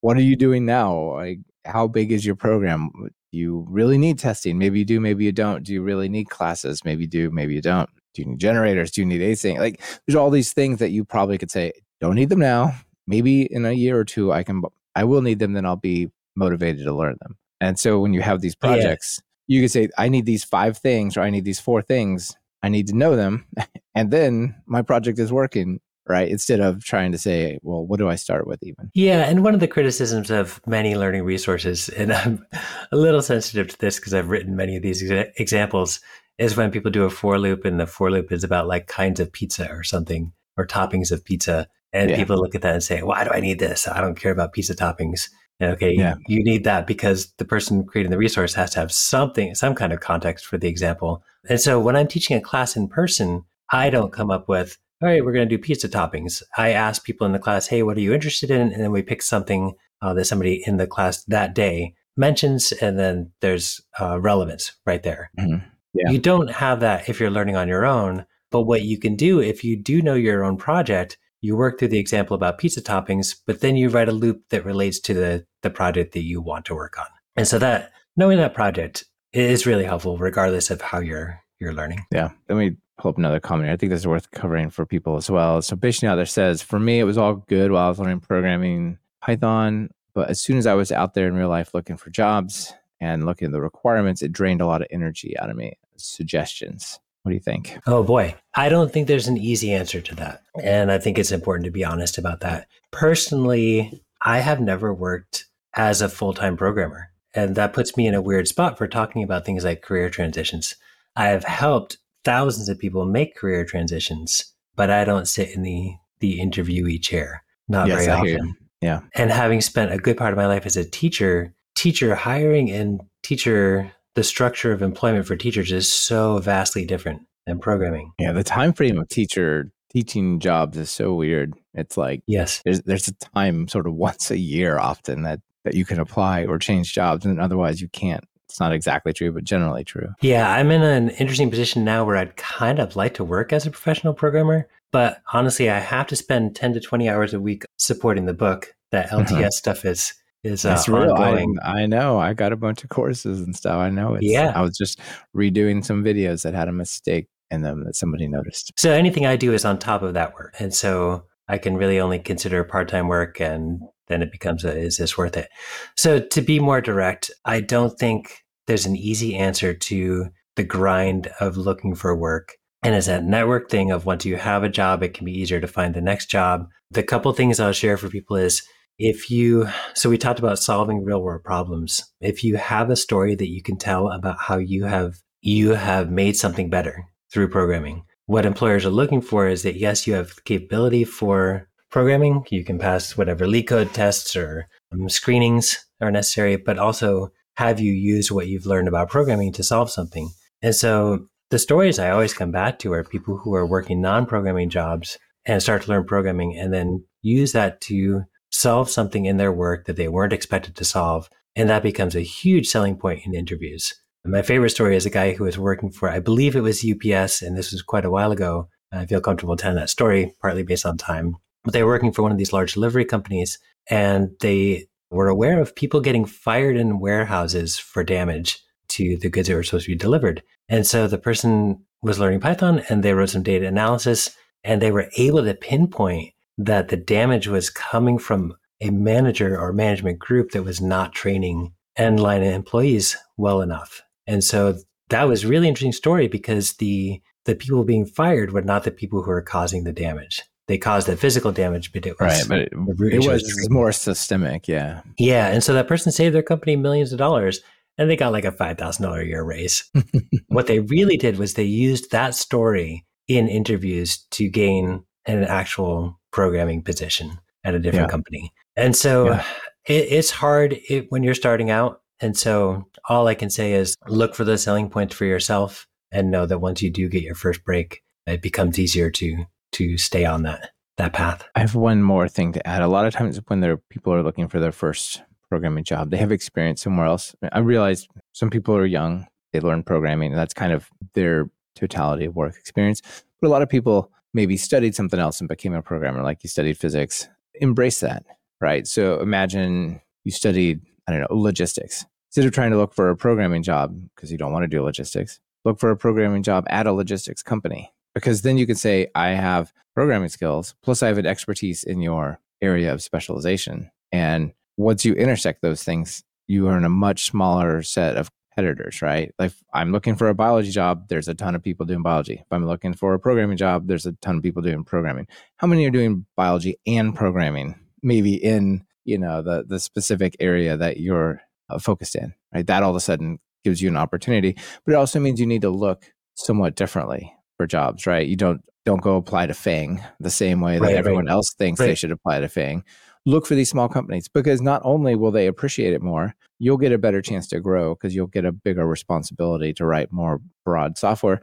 [0.02, 1.14] what are you doing now?
[1.14, 2.90] Like, how big is your program?
[3.32, 4.58] Do you really need testing?
[4.58, 5.64] Maybe you do, maybe you don't.
[5.64, 6.84] Do you really need classes?
[6.84, 7.90] Maybe you do, maybe you don't.
[8.16, 8.90] Do you need generators?
[8.90, 9.60] Do you need async?
[9.60, 12.74] Like, there's all these things that you probably could say, don't need them now.
[13.06, 14.64] Maybe in a year or two, I can,
[14.96, 15.54] I will need them.
[15.54, 17.38] Then I'll be motivated to learn them.
[17.62, 18.68] And so when you have these Yeah.
[18.70, 22.36] projects, you could say, I need these five things or I need these four things.
[22.62, 23.46] I need to know them.
[23.96, 26.30] And then my project is working, right?
[26.30, 28.92] Instead of trying to say, well, what do I start with even?
[28.94, 32.46] Yeah, and one of the criticisms of many learning resources, and I'm
[32.94, 36.00] a little sensitive to this because I've written many of these exa- examples,
[36.38, 39.20] is when people do a for loop and the for loop is about like kinds
[39.20, 41.68] of pizza or something or toppings of pizza.
[41.92, 42.16] And Yeah.
[42.16, 43.86] people look at that and say, why do I need this?
[43.88, 45.30] I don't care about pizza toppings.
[45.62, 46.16] Okay, Yeah.
[46.28, 49.92] you need that because the person creating the resource has to have something, some kind
[49.92, 51.22] of context for the example.
[51.50, 55.10] And so when I'm teaching a class in person, I don't come up with, all
[55.10, 56.42] right, we're going to do pizza toppings.
[56.58, 58.72] I ask people in the class, hey, what are you interested in?
[58.74, 62.98] And then we pick something uh, that somebody in the class that day mentions, and
[62.98, 65.30] then there's uh, relevance right there.
[65.38, 65.62] Mhm.
[65.94, 66.10] Yeah.
[66.12, 68.26] You don't have that if you're learning on your own.
[68.52, 71.90] But what you can do if you do know your own project, you work through
[71.90, 75.46] the example about pizza toppings, but then you write a loop that relates to the,
[75.62, 77.06] the project that you want to work on.
[77.36, 82.06] And so that knowing that project is really helpful regardless of how you're you're learning.
[82.12, 82.30] Yeah.
[82.48, 83.70] Let me pull up another comment.
[83.70, 85.62] I think this is worth covering for people as well.
[85.62, 89.90] So there says, for me, it was all good while I was learning programming Python.
[90.14, 93.26] But as soon as I was out there in real life looking for jobs and
[93.26, 95.78] looking at the requirements, it drained a lot of energy out of me.
[95.98, 97.00] Suggestions.
[97.30, 97.78] What do you think?
[97.86, 98.34] Oh boy.
[98.56, 100.42] I don't think there's an easy answer to that.
[100.64, 102.68] And I think it's important to be honest about that.
[102.90, 107.12] Personally, I have never worked as a full time programmer.
[107.36, 110.74] And that puts me in a weird spot for talking about things like career transitions.
[111.16, 115.98] I have helped thousands of people make career transitions, but I don't sit in the,
[116.22, 117.44] the interviewee chair.
[117.68, 118.58] Not Yes, very I often.
[118.82, 119.02] Yeah.
[119.14, 123.02] And having spent a good part of my life as a teacher, teacher hiring and
[123.22, 128.12] teacher the structure of employment for teachers is so vastly different than programming.
[128.20, 128.34] Yeah.
[128.34, 131.54] The time frame of teacher teaching jobs is so weird.
[131.74, 132.62] It's like Yes.
[132.66, 136.44] there's there's a time sort of once a year often that that you can apply
[136.44, 138.26] or change jobs and otherwise you can't.
[138.50, 140.10] It's not exactly true, but generally true.
[140.20, 143.66] Yeah, I'm in an interesting position now where I'd kind of like to work as
[143.66, 147.64] a professional programmer, but honestly, I have to spend 10 to 20 hours a week
[147.78, 148.76] supporting the book.
[148.92, 149.24] That uh-huh.
[149.24, 151.14] LTS stuff is is uh, That's real.
[151.14, 151.46] I.
[151.64, 152.20] I know.
[152.20, 153.78] I got a bunch of courses and stuff.
[153.78, 154.54] I know it's Yeah.
[154.56, 155.00] I was just
[155.36, 158.72] redoing some videos that had a mistake in them that somebody noticed.
[158.78, 160.56] So anything I do is on top of that work.
[160.60, 164.98] And so I can really only consider part-time work and then it becomes a, is
[164.98, 165.50] this worth it?
[165.96, 171.28] So to be more direct, I don't think there's an easy answer to the grind
[171.40, 172.56] of looking for work.
[172.84, 175.60] And it's that network thing of once you have a job, it can be easier
[175.60, 176.68] to find the next job.
[176.92, 178.62] The couple things I'll share for people is
[179.00, 182.04] if you, so we talked about solving real world problems.
[182.20, 186.12] If you have a story that you can tell about how you have, you have
[186.12, 190.44] made something better through programming, what employers are looking for is that yes, you have
[190.44, 192.44] capability for programming.
[192.52, 197.92] You can pass whatever LeetCode tests or um, screenings are necessary, but also have you
[197.92, 200.30] used what you've learned about programming to solve something?
[200.62, 204.26] And so the stories I always come back to are people who are working non
[204.26, 209.38] programming jobs and start to learn programming and then use that to solve something in
[209.38, 211.30] their work that they weren't expected to solve.
[211.56, 213.94] And that becomes a huge selling point in interviews.
[214.26, 217.42] My favorite story is a guy who was working for, I believe it was UPS,
[217.42, 218.68] and this was quite a while ago.
[218.92, 221.36] I feel comfortable telling that story, partly based on time.
[221.64, 223.60] But they were working for one of these large delivery companies,
[223.90, 228.60] and they were aware of people getting fired in warehouses for damage
[228.90, 230.44] to the goods that were supposed to be delivered.
[230.68, 234.92] And so the person was learning Python and they wrote some data analysis and they
[234.92, 240.52] were able to pinpoint that the damage was coming from a manager or management group
[240.52, 244.02] that was not training end line employees well enough.
[244.28, 244.76] And so
[245.10, 249.24] that was really interesting story because the the people being fired were not the people
[249.24, 250.42] who were causing the damage.
[250.68, 252.70] They caused the physical damage, but it was Right.
[252.72, 254.68] But it, it was was- more systemic.
[254.68, 255.02] Yeah.
[255.18, 257.62] yeah, and so that person saved their company millions of dollars
[257.98, 259.90] and they got like a $5,000 a year raise.
[260.48, 266.19] what they really did was they used that story in interviews to gain an actual
[266.32, 268.12] programming position at a different Yeah.
[268.12, 268.54] company.
[268.76, 269.44] And so Yeah.
[269.88, 272.02] it, it's hard it, when you're starting out.
[272.22, 276.32] And so all I can say is look for the selling points for yourself and
[276.32, 280.26] know that once you do get your first break, it becomes easier to to stay
[280.26, 281.48] on that that path.
[281.56, 282.82] I have one more thing to add.
[282.82, 286.18] A lot of times when there people are looking for their first programming job, they
[286.18, 287.36] have experience somewhere else.
[287.52, 292.26] I realize some people are young, they learn programming, and that's kind of their totality
[292.26, 293.02] of work experience.
[293.40, 296.50] But a lot of people maybe studied something else and became a programmer, like you
[296.50, 297.28] studied physics.
[297.56, 298.26] Embrace that,
[298.62, 298.88] right?
[298.88, 302.06] So imagine you studied, I don't know, logistics.
[302.30, 304.84] Instead of trying to look for a programming job because you don't want to do
[304.84, 309.08] logistics, look for a programming job at a logistics company because then you can say,
[309.16, 313.90] I have programming skills, plus I have an expertise in your area of specialization.
[314.12, 319.02] And once you intersect those things, you are in a much smaller set of competitors,
[319.02, 319.34] right?
[319.40, 322.36] Like I'm looking for a biology job, there's a ton of people doing biology.
[322.36, 325.28] If I'm looking for a programming job, there's a ton of people doing programming.
[325.58, 327.76] How many are doing biology and programming?
[328.02, 332.66] Maybe in, you know, the the specific area that you're uh, focused in, right?
[332.68, 335.62] That all of a sudden gives you an opportunity, but it also means you need
[335.62, 338.28] to look somewhat differently for jobs, right?
[338.28, 341.34] You don't don't go apply to FAANG the same way that Right, everyone right.
[341.34, 342.84] else thinks they should apply to FAANG.
[343.26, 346.92] Look for these small companies because not only will they appreciate it more, you'll get
[346.92, 350.98] a better chance to grow because you'll get a bigger responsibility to write more broad
[350.98, 351.42] software.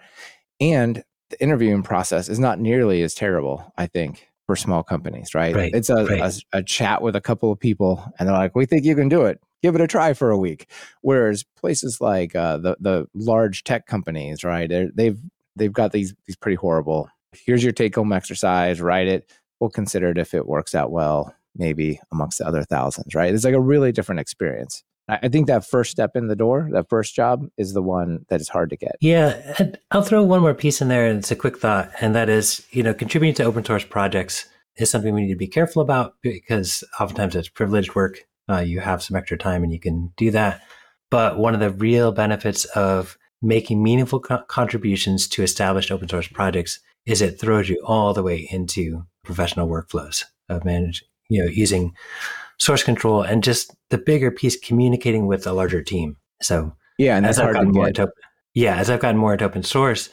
[0.60, 5.54] And the interviewing process is not nearly as terrible, I think, for small companies, right?
[5.54, 6.20] Right, It's a, right.
[6.52, 9.08] a, a chat with a couple of people and they're like, we think you can
[9.08, 9.40] do it.
[9.62, 10.70] Give it a try for a week.
[11.00, 14.70] Whereas places like uh, the, the large tech companies, right?
[14.94, 15.18] They've,
[15.56, 19.30] they've got these, these pretty horrible, here's your take home exercise, write it.
[19.60, 23.32] We'll consider it if it works out well, maybe amongst the other thousands, right?
[23.32, 24.82] It's like a really different experience.
[25.08, 28.40] I think that first step in the door, that first job, is the one that
[28.40, 28.96] is hard to get.
[29.00, 29.56] Yeah,
[29.92, 32.66] I'll throw one more piece in there, and it's a quick thought, and that is,
[32.72, 36.14] you know, contributing to open source projects is something we need to be careful about
[36.22, 38.24] because oftentimes it's privileged work.
[38.48, 40.60] Uh, you have some extra time and you can do that.
[41.10, 46.28] But one of the real benefits of making meaningful co- contributions to established open source
[46.28, 51.50] projects is it throws you all the way into professional workflows of manage, you know,
[51.50, 51.94] using
[52.58, 56.16] source control and just the bigger piece communicating with a larger team.
[56.42, 57.88] So Yeah, and that's as hard to get.
[57.88, 58.08] into
[58.54, 60.08] yeah, as I've gotten more into open source,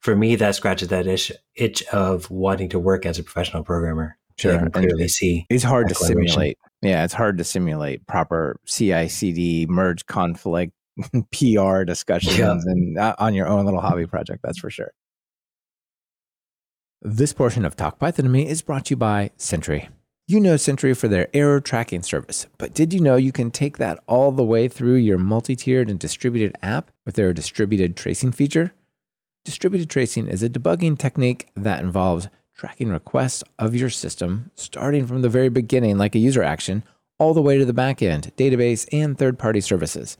[0.00, 4.16] for me that scratches that itch, itch of wanting to work as a professional programmer.
[4.38, 4.54] Sure.
[4.54, 5.46] And clearly see.
[5.50, 6.56] It's hard to simulate.
[6.80, 10.72] Yeah, it's hard to simulate proper CI/CD merge conflict
[11.32, 12.52] PR discussions Yeah.
[12.52, 14.40] and uh, on your own little hobby project.
[14.44, 14.92] That's for sure.
[17.02, 19.88] This portion of Talk Python to Me is brought to you by Sentry.
[20.30, 23.78] You know Sentry for their error tracking service, but did you know you can take
[23.78, 28.74] that all the way through your multi-tiered and distributed app with their distributed tracing feature?
[29.46, 35.22] Distributed tracing is a debugging technique that involves tracking requests of your system, starting from
[35.22, 36.84] the very beginning, like a user action,
[37.18, 40.18] all the way to the backend, database, and third party services.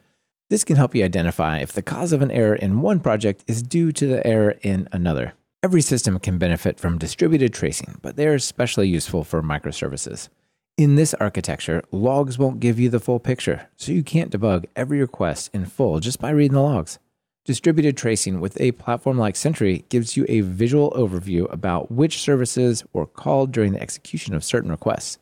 [0.49, 3.63] This can help you identify if the cause of an error in one project is
[3.63, 5.35] due to the error in another.
[5.61, 10.29] Every system can benefit from distributed tracing, but they are especially useful for microservices.
[10.77, 15.01] In this architecture, logs won't give you the full picture, so you can't debug every
[15.01, 17.01] request in full just by reading the logs.
[17.45, 22.85] Distributed tracing with a platform like Sentry gives you a visual overview about which services
[22.93, 25.19] were called during the execution of certain requests.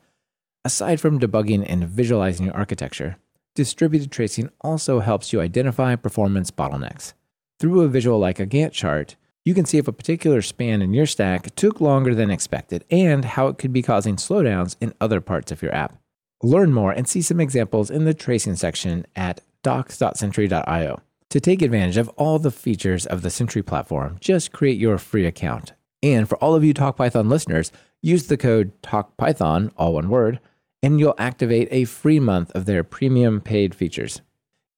[0.63, 3.17] Aside from debugging and visualizing your architecture,
[3.55, 7.13] distributed tracing also helps you identify performance bottlenecks.
[7.59, 9.15] Through a visual like a Gantt chart,
[9.47, 13.23] you can see if a particular span in your stack took longer than expected and
[13.23, 15.97] how it could be causing slowdowns in other parts of your app.
[16.43, 20.99] Learn more and see some examples in the tracing section at docs.sentry.io.
[21.29, 25.25] To take advantage of all the features of the Sentry platform, just create your free
[25.25, 25.71] account.
[26.03, 30.41] And for all of you TalkPython listeners, use the code TalkPython, all one word,
[30.83, 34.19] and you'll activate a free month of their premium paid features.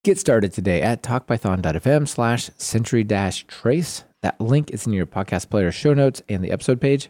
[0.03, 4.03] Get started today at talkpython.fm slash sentry dash trace.
[4.21, 7.09] That link is in your podcast player show notes and the episode page.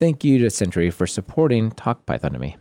[0.00, 2.56] Thank you to Sentry for supporting Talk Python to me.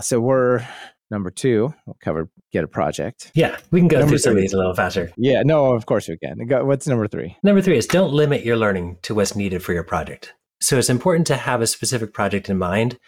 [0.00, 0.66] So we're
[1.10, 1.74] number two.
[1.86, 3.32] We'll cover get a project.
[3.34, 5.10] Yeah, we can go Number through some of these a little faster.
[5.16, 6.38] Yeah, no, of course we can.
[6.66, 7.36] What's number three?
[7.42, 10.34] Number three is don't limit your learning to what's needed for your project.
[10.60, 12.98] So it's important to have a specific project in mind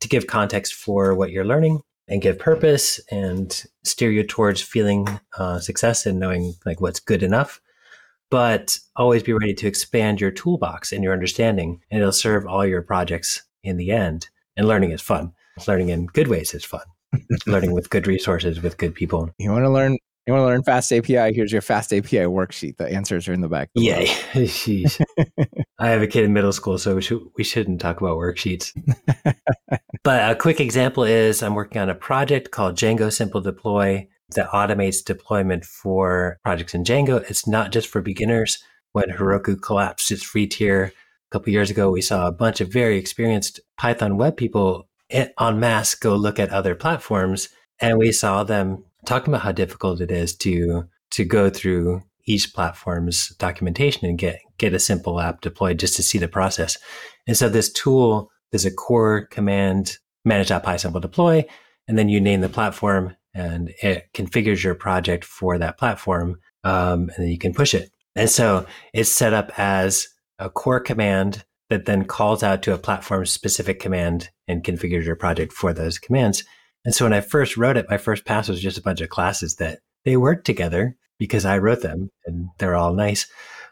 [0.00, 5.20] to give context for what you're learning and give purpose and steer you towards feeling
[5.38, 7.60] uh, success and knowing like what's good enough.
[8.30, 12.66] But always be ready to expand your toolbox and your understanding, and it'll serve all
[12.66, 14.28] your projects in the end.
[14.56, 15.32] And learning is fun.
[15.66, 16.82] Learning in good ways is fun.
[17.46, 19.30] learning with good resources, with good people.
[19.38, 19.98] You want to learn?
[20.26, 21.34] You want to learn FastAPI?
[21.34, 22.78] Here's your FastAPI worksheet.
[22.78, 23.68] The answers are in the back.
[23.74, 24.06] Yay.
[24.32, 25.04] Jeez.
[25.78, 28.72] I have a kid in middle school, so we, should, we shouldn't talk about worksheets.
[30.02, 34.50] but a quick example is I'm working on a project called Django Simple Deploy that
[34.50, 37.28] automates deployment for projects in Django.
[37.28, 38.58] It's not just for beginners.
[38.92, 42.72] When Heroku collapsed its free tier a couple years ago, we saw a bunch of
[42.72, 47.48] very experienced Python web people en masse go look at other platforms,
[47.80, 52.54] and we saw them talking about how difficult it is to to go through each
[52.54, 56.78] platform's documentation and get get a simple app deployed just to see the process.
[57.26, 61.44] And so this tool, there's a core command manage.pysimple deploy,
[61.88, 67.10] and then you name the platform and it configures your project for that platform, um,
[67.10, 67.90] and then you can push it.
[68.16, 70.08] And so it's set up as
[70.38, 75.16] a core command that then calls out to a platform specific command and configures your
[75.16, 76.44] project for those commands.
[76.84, 79.08] And so when I first wrote it, my first pass was just a bunch of
[79.08, 83.26] classes that they work together because I wrote them and they're all nice.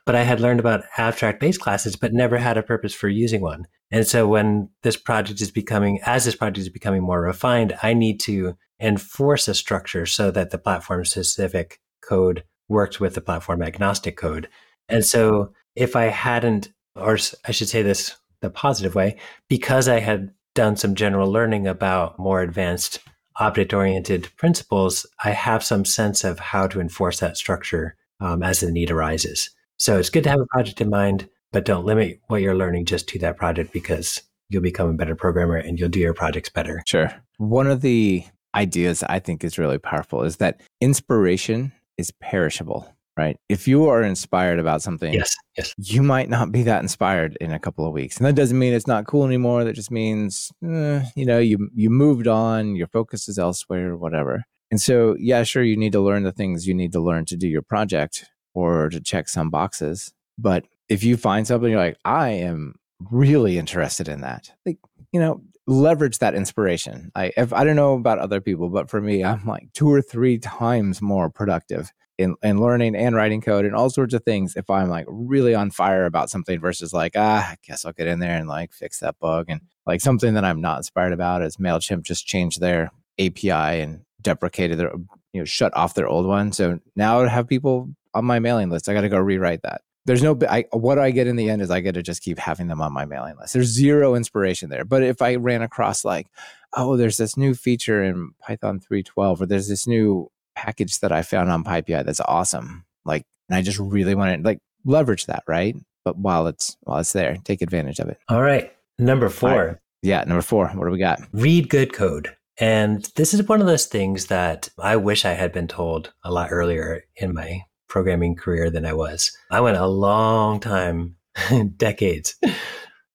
[0.04, 3.40] But I had learned about abstract base classes, but never had a purpose for using
[3.40, 3.66] one.
[3.90, 7.94] And so when this project is becoming, as this project is becoming more refined, I
[7.94, 13.62] need to enforce a structure so that the platform specific code works with the platform
[13.62, 14.48] agnostic code.
[14.88, 19.16] And so if I hadn't or I should say this the positive way,
[19.48, 22.98] because I had done some general learning about more advanced
[23.36, 28.60] object oriented principles, I have some sense of how to enforce that structure um, as
[28.60, 29.50] the need arises.
[29.78, 32.84] So it's good to have a project in mind, but don't limit what you're learning
[32.84, 36.50] just to that project because you'll become a better programmer and you'll do your projects
[36.50, 36.82] better.
[36.86, 37.10] Sure.
[37.38, 38.24] One of the
[38.54, 43.36] ideas I think is really powerful is that inspiration is perishable right?
[43.48, 47.52] If you are inspired about something, yes, yes, you might not be that inspired in
[47.52, 49.64] a couple of weeks, and that doesn't mean it's not cool anymore.
[49.64, 54.44] That just means, eh, you know, you you moved on, your focus is elsewhere, whatever.
[54.70, 57.36] And so, yeah, sure, you need to learn the things you need to learn to
[57.36, 60.12] do your project or to check some boxes.
[60.38, 62.76] But if you find something, you're like, I am
[63.10, 64.50] really interested in that.
[64.64, 64.78] Like,
[65.12, 67.10] you know, leverage that inspiration.
[67.14, 70.02] I if, I don't know about other people, but for me, I'm like two or
[70.02, 74.54] three times more productive in, in learning and writing code and all sorts of things
[74.56, 78.06] if I'm like really on fire about something versus like, ah, I guess I'll get
[78.06, 79.46] in there and like fix that bug.
[79.48, 83.50] And like something that I'm not inspired about is MailChimp just changed their API
[83.80, 84.92] and deprecated their,
[85.32, 86.52] you know, shut off their old one.
[86.52, 88.88] So now I have people on my mailing list.
[88.88, 89.82] I got to go rewrite that.
[90.04, 92.38] There's no, I, what I get in the end is I get to just keep
[92.38, 93.52] having them on my mailing list.
[93.52, 94.84] There's zero inspiration there.
[94.84, 96.26] But if I ran across like,
[96.74, 101.22] oh, there's this new feature in Python 3.12 or there's this new package that I
[101.22, 102.84] found on PyPI that's awesome.
[103.04, 105.76] Like, and I just really want to like leverage that, right?
[106.04, 108.18] But while it's while it's there, take advantage of it.
[108.28, 108.72] All right.
[108.98, 109.66] Number four.
[109.66, 109.76] Right.
[110.02, 110.68] Yeah, number four.
[110.68, 111.20] What do we got?
[111.32, 112.34] Read good code.
[112.58, 116.30] And this is one of those things that I wish I had been told a
[116.30, 117.62] lot earlier in my
[117.92, 119.36] programming career than I was.
[119.50, 121.16] I went a long time,
[121.76, 122.36] decades,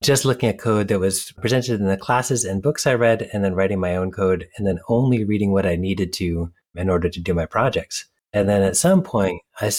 [0.03, 3.43] just looking at code that was presented in the classes and books I read, and
[3.43, 7.09] then writing my own code, and then only reading what I needed to in order
[7.09, 8.05] to do my projects.
[8.33, 9.71] And then at some point, I,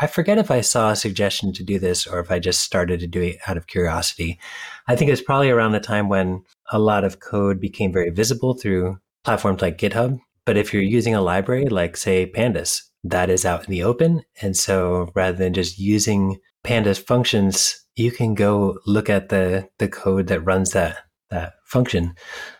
[0.00, 3.00] I forget if I saw a suggestion to do this or if I just started
[3.00, 4.38] to do it out of curiosity.
[4.86, 8.10] I think it was probably around the time when a lot of code became very
[8.10, 10.20] visible through platforms like GitHub.
[10.44, 14.22] But if you're using a library like, say, Pandas, that is out in the open.
[14.40, 19.88] And so rather than just using Pandas functions, you can go look at the, the
[19.88, 20.98] code that runs that,
[21.30, 22.14] that function.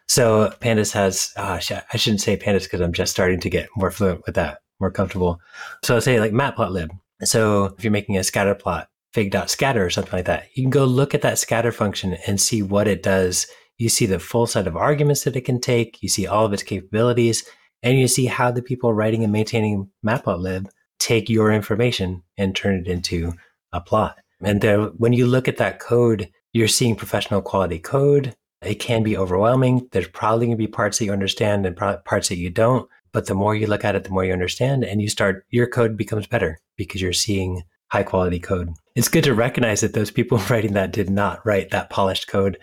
[0.08, 1.58] So Pandas has, oh,
[1.92, 4.90] I shouldn't say Pandas because I'm just starting to get more fluent with that, more
[4.90, 5.40] comfortable.
[5.84, 6.90] So say like matplotlib.
[7.24, 10.84] So if you're making a scatter plot, fig.scatter or something like that, you can go
[10.84, 13.46] look at that scatter function and see what it does.
[13.78, 16.02] You see the full set of arguments that it can take.
[16.02, 17.44] You see all of its capabilities
[17.82, 20.68] and you see how the people writing and maintaining matplotlib
[20.98, 23.32] take your information and turn it into
[23.72, 24.18] a plot.
[24.40, 28.34] And there, when you look at that code, you're seeing professional quality code.
[28.62, 29.88] It can be overwhelming.
[29.92, 32.88] There's probably going to be parts that you understand and parts that you don't.
[33.12, 35.66] But the more you look at it, the more you understand, and you start, your
[35.66, 38.70] code becomes better because you're seeing high quality code.
[38.94, 42.58] It's good to recognize that those people writing that did not write that polished code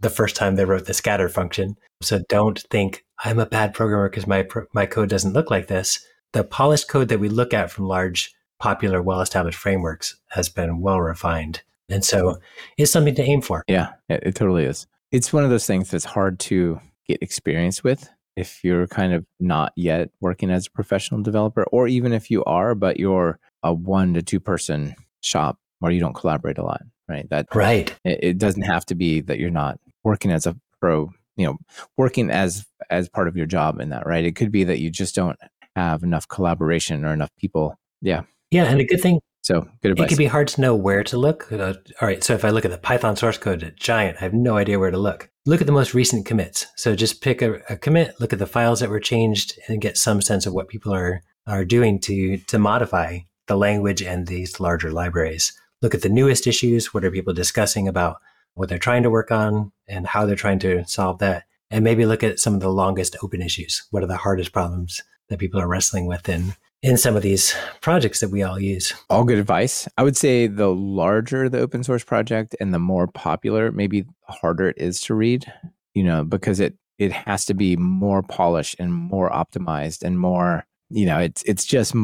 [0.00, 1.76] the first time they wrote the scatter function.
[2.02, 6.04] So don't think I'm a bad programmer because my my code doesn't look like this.
[6.32, 11.00] The polished code that we look at from large, popular, well-established frameworks has been well
[11.00, 12.38] refined, and so
[12.78, 13.64] it's something to aim for.
[13.68, 17.84] Yeah, it, it totally is it's one of those things that's hard to get experience
[17.84, 22.30] with if you're kind of not yet working as a professional developer, or even if
[22.30, 26.64] you are, but you're a one to two person shop where you don't collaborate a
[26.64, 27.28] lot, right?
[27.28, 27.94] That right.
[28.04, 31.56] It, it doesn't have to be that you're not working as a pro, you know,
[31.96, 34.24] working as as part of your job in that, right?
[34.24, 35.38] It could be that you just don't
[35.76, 37.74] have enough collaboration or enough people.
[38.00, 38.22] Yeah.
[38.50, 40.06] Yeah, and a good thing so good advice.
[40.06, 41.50] It can be hard to know where to look.
[41.50, 42.22] Uh, all right.
[42.22, 44.78] So if I look at the Python source code at Giant, I have no idea
[44.78, 45.30] where to look.
[45.44, 46.66] Look at the most recent commits.
[46.76, 49.96] So just pick a, a commit, look at the files that were changed and get
[49.96, 53.18] some sense of what people are, are doing to, to modify
[53.48, 55.52] the language and these larger libraries.
[55.82, 56.94] Look at the newest issues.
[56.94, 58.18] What are people discussing about
[58.54, 61.44] what they're trying to work on and how they're trying to solve that?
[61.70, 63.86] And maybe look at some of the longest open issues.
[63.90, 67.54] What are the hardest problems that people are wrestling with in in some of these
[67.80, 68.92] projects that we all use.
[69.08, 69.88] All good advice.
[69.96, 74.68] I would say the larger the open source project and the more popular, maybe harder
[74.68, 75.50] it is to read,
[75.94, 80.66] you know, because it it has to be more polished and more optimized and more,
[80.90, 81.94] you know, it's it's just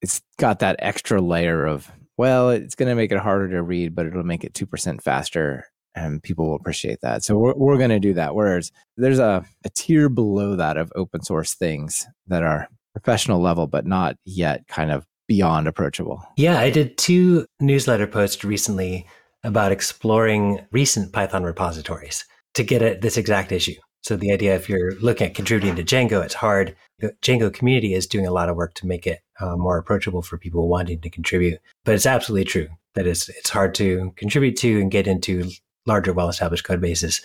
[0.00, 3.94] it's got that extra layer of well, it's going to make it harder to read,
[3.94, 7.24] but it'll make it 2% faster and people will appreciate that.
[7.24, 8.34] So we're, we're going to do that.
[8.34, 13.66] Whereas there's a, a tier below that of open source things that are professional level,
[13.66, 16.22] but not yet kind of beyond approachable.
[16.36, 19.06] Yeah, I did two newsletter posts recently
[19.44, 22.24] about exploring recent Python repositories
[22.54, 23.74] to get at this exact issue.
[24.02, 26.74] So the idea, if you're looking at contributing to Django, it's hard.
[26.98, 30.22] The Django community is doing a lot of work to make it uh, more approachable
[30.22, 31.60] for people wanting to contribute.
[31.84, 32.68] But it's absolutely true.
[32.94, 35.50] that is it's hard to contribute to and get into
[35.88, 37.20] larger, well-established code bases.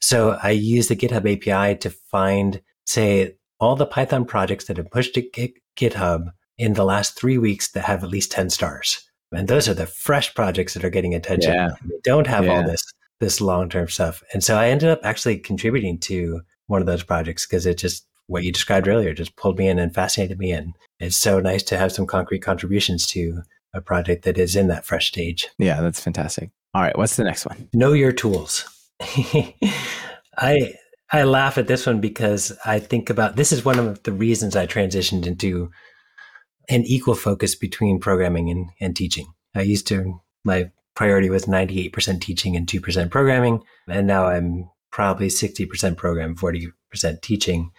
[0.00, 4.90] So I use the GitHub API to find, say, all the Python projects that have
[4.90, 9.02] pushed to GitHub in the last three weeks that have at least 10 stars.
[9.32, 11.52] And those are the fresh projects that are getting attention.
[11.52, 11.70] Yeah.
[11.84, 12.56] They don't have yeah.
[12.56, 12.84] all this
[13.18, 14.22] this long-term stuff.
[14.34, 18.06] And so I ended up actually contributing to one of those projects because it just
[18.26, 20.52] what you described earlier just pulled me in and fascinated me.
[20.52, 23.42] And it's so nice to have some concrete contributions to
[23.76, 25.48] a project that is in that fresh stage.
[25.58, 26.50] Yeah, that's fantastic.
[26.74, 27.68] All right, what's the next one?
[27.72, 28.64] Know your tools.
[30.38, 30.74] I
[31.12, 34.56] I laugh at this one because I think about this is one of the reasons
[34.56, 35.70] I transitioned into
[36.68, 39.32] an equal focus between programming and, and teaching.
[39.54, 45.28] I used to my priority was 98% teaching and 2% programming, and now I'm probably
[45.28, 46.72] 60% program, 40%
[47.20, 47.70] teaching.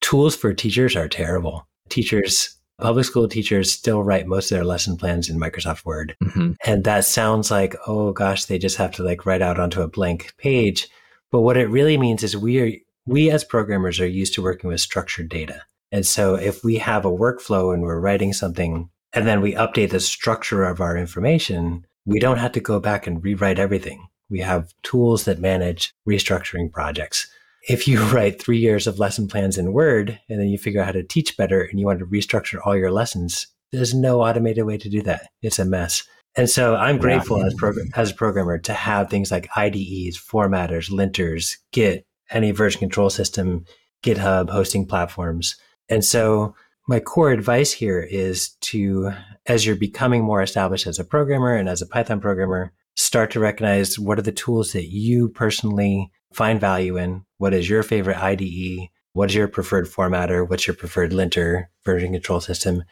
[0.00, 1.68] Tools for teachers are terrible.
[1.88, 6.16] Teachers public school teachers still write most of their lesson plans in Microsoft Word.
[6.22, 6.52] Mm-hmm.
[6.64, 9.88] And that sounds like, oh gosh, they just have to like write out onto a
[9.88, 10.88] blank page.
[11.30, 12.72] But what it really means is we are,
[13.06, 15.62] we as programmers are used to working with structured data.
[15.90, 19.90] And so if we have a workflow and we're writing something and then we update
[19.90, 24.06] the structure of our information, we don't have to go back and rewrite everything.
[24.30, 27.30] We have tools that manage restructuring projects
[27.68, 30.86] if you write three years of lesson plans in Word and then you figure out
[30.86, 34.64] how to teach better and you want to restructure all your lessons, there's no automated
[34.64, 35.28] way to do that.
[35.42, 36.04] It's a mess.
[36.36, 37.46] And so I'm grateful yeah.
[37.46, 42.78] as, prog- as a programmer to have things like IDEs, formatters, linters, Git, any version
[42.78, 43.64] control system,
[44.04, 45.56] GitHub, hosting platforms.
[45.88, 46.54] And so
[46.86, 49.12] my core advice here is to,
[49.46, 53.40] as you're becoming more established as a programmer and as a Python programmer, start to
[53.40, 57.24] recognize what are the tools that you personally find value in.
[57.38, 58.88] What is your favorite IDE?
[59.12, 60.48] What is your preferred formatter?
[60.48, 62.84] What's your preferred linter version control system?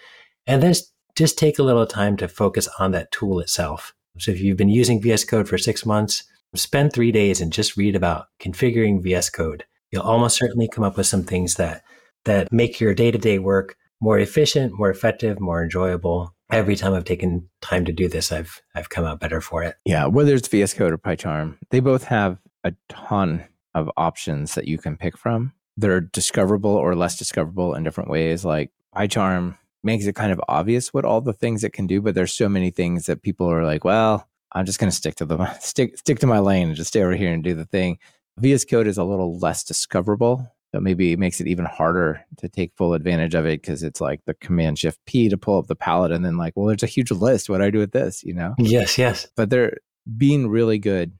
[0.48, 0.74] And then
[1.14, 3.94] just take a little time to focus on that tool itself.
[4.18, 6.24] So if you've been using VS Code for six months,
[6.56, 9.64] spend three days and just read about configuring VS Code.
[9.92, 11.82] You'll almost certainly come up with some things that
[12.24, 16.34] that make your day-to-day work more efficient, more effective, more enjoyable.
[16.50, 19.76] Every time I've taken time to do this, I've I've come out better for it.
[19.84, 23.44] Yeah, whether it's VS Code or PyCharm, they both have a ton
[23.74, 25.52] of options that you can pick from.
[25.76, 28.44] They're discoverable or less discoverable in different ways.
[28.44, 32.14] Like PyCharm makes it kind of obvious what all the things it can do, but
[32.14, 35.24] there's so many things that people are like, well, I'm just going to stick to
[35.24, 37.98] the stick stick to my lane and just stay over here and do the thing.
[38.38, 42.48] VS Code is a little less discoverable, so maybe it makes it even harder to
[42.48, 45.68] take full advantage of it because it's like the Command Shift P to pull up
[45.68, 47.48] the palette, and then like, well, there's a huge list.
[47.48, 48.24] What do I do with this?
[48.24, 48.54] You know?
[48.58, 49.26] Yes, yes.
[49.36, 49.78] But they're
[50.16, 51.12] being really good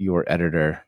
[0.00, 0.84] your editor.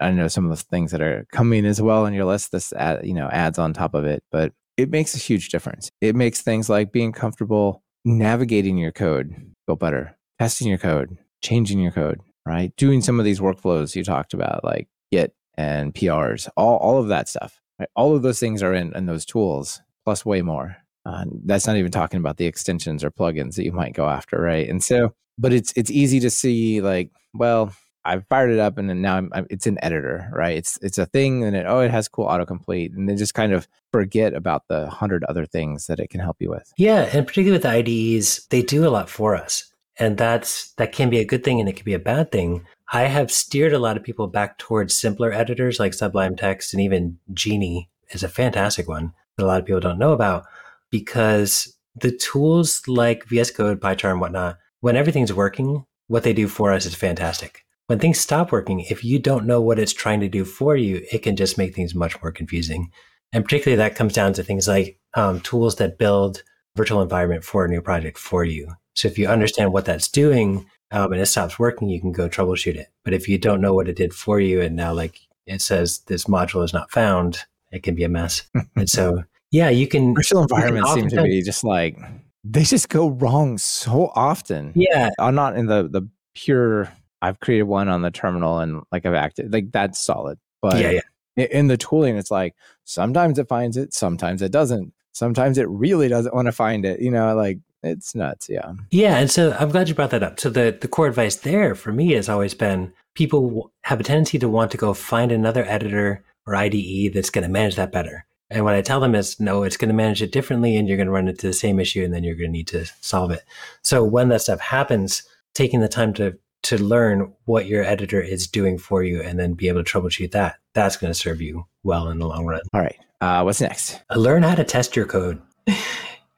[0.00, 2.50] I know some of the things that are coming as well on your list.
[2.50, 5.90] This ad, you know adds on top of it, but it makes a huge difference.
[6.00, 9.34] It makes things like being comfortable navigating your code
[9.66, 12.74] go better, testing your code, changing your code, right?
[12.76, 17.08] Doing some of these workflows you talked about, like Git and PRs, all all of
[17.08, 17.60] that stuff.
[17.78, 17.88] Right?
[17.94, 20.76] All of those things are in, in those tools, plus way more.
[21.04, 24.40] Uh, that's not even talking about the extensions or plugins that you might go after,
[24.40, 24.68] right?
[24.68, 27.72] And so, but it's it's easy to see like, well,
[28.06, 30.56] I've fired it up and then now I'm, I'm, it's an editor, right?
[30.56, 33.52] It's it's a thing and it oh it has cool autocomplete and then just kind
[33.52, 36.72] of forget about the hundred other things that it can help you with.
[36.76, 39.72] Yeah, and particularly with IDEs, they do a lot for us.
[39.98, 42.64] And that's that can be a good thing and it can be a bad thing.
[42.92, 46.82] I have steered a lot of people back towards simpler editors like Sublime Text and
[46.82, 50.44] even Geany is a fantastic one that a lot of people don't know about
[50.90, 56.72] because the tools like VS Code, PyCharm, whatnot, when everything's working, what they do for
[56.72, 60.28] us is fantastic when things stop working, if you don't know what it's trying to
[60.28, 62.90] do for you, it can just make things much more confusing.
[63.32, 66.42] And particularly that comes down to things like um, tools that build
[66.74, 68.72] virtual environment for a new project for you.
[68.94, 72.28] So if you understand what that's doing um, and it stops working, you can go
[72.28, 72.88] troubleshoot it.
[73.04, 75.98] But if you don't know what it did for you and now like it says
[76.06, 77.38] this module is not found,
[77.72, 78.48] it can be a mess.
[78.76, 81.98] and so yeah, you can virtual environments seem to be just like
[82.42, 84.72] they just go wrong so often.
[84.74, 85.10] Yeah.
[85.18, 86.92] I'm not in the the pure
[87.22, 90.38] I've created one on the terminal and like I've acted like that's solid.
[90.62, 91.00] But yeah,
[91.36, 91.44] yeah.
[91.44, 92.54] in the tooling, it's like
[92.84, 94.92] sometimes it finds it, sometimes it doesn't.
[95.12, 97.00] Sometimes it really doesn't want to find it.
[97.00, 98.48] You know, like it's nuts.
[98.48, 98.72] Yeah.
[98.90, 99.18] Yeah.
[99.18, 100.40] And so I'm glad you brought that up.
[100.40, 104.38] So the, the core advice there for me has always been people have a tendency
[104.38, 108.26] to want to go find another editor or IDE that's going to manage that better.
[108.50, 110.96] And what I tell them is, no, it's going to manage it differently and you're
[110.96, 113.32] going to run into the same issue and then you're going to need to solve
[113.32, 113.42] it.
[113.82, 118.46] So when that stuff happens, taking the time to to learn what your editor is
[118.46, 120.56] doing for you and then be able to troubleshoot that.
[120.74, 122.60] That's going to serve you well in the long run.
[122.74, 122.98] All right.
[123.20, 124.00] Uh, what's next?
[124.10, 125.40] Uh, learn how to test your code.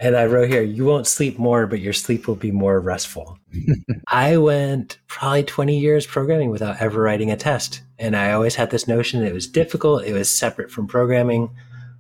[0.01, 3.37] And I wrote here, you won't sleep more, but your sleep will be more restful.
[4.09, 7.83] I went probably 20 years programming without ever writing a test.
[7.99, 11.51] And I always had this notion it was difficult, it was separate from programming.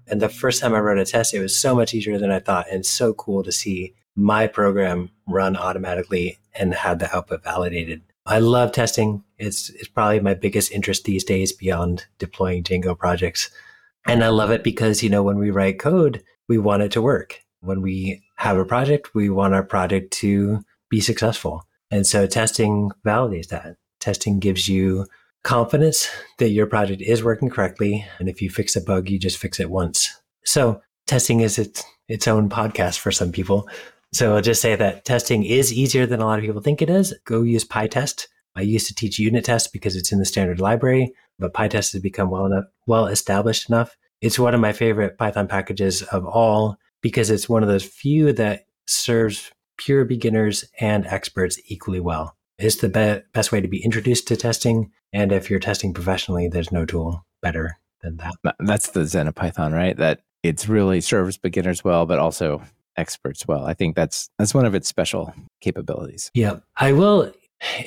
[0.07, 2.39] And the first time I wrote a test, it was so much easier than I
[2.39, 2.70] thought.
[2.70, 8.03] And so cool to see my program run automatically and have the output validated.
[8.29, 9.24] I love testing.
[9.39, 13.49] It's, it's probably my biggest interest these days beyond deploying Django projects.
[14.07, 17.03] And I love it because, you know, when we write code, we want it to
[17.03, 17.41] work.
[17.61, 21.64] When we have a project, we want our project to be successful.
[21.91, 23.76] And so testing validates that.
[23.99, 25.07] Testing gives you
[25.43, 28.07] confidence that your project is working correctly.
[28.18, 30.09] And if you fix a bug, you just fix it once.
[30.45, 33.66] So testing is its, its own podcast for some people.
[34.12, 36.90] So I'll just say that testing is easier than a lot of people think it
[36.90, 37.14] is.
[37.24, 38.26] Go use PyTest.
[38.56, 42.02] I used to teach unit tests because it's in the standard library, but PyTest has
[42.02, 43.96] become well enough, well established enough.
[44.20, 48.32] It's one of my favorite Python packages of all because it's one of those few
[48.32, 52.36] that serves pure beginners and experts equally well.
[52.59, 54.90] It's the be- best way to be introduced to testing.
[55.12, 58.34] And if you're testing professionally, there's no tool better than that.
[58.59, 59.96] That's the Zen of Python, right?
[59.96, 62.62] That it's really serves beginners well, but also
[62.99, 63.64] experts well.
[63.64, 66.30] I think that's that's one of its special capabilities.
[66.34, 66.59] Yeah.
[66.76, 67.32] I will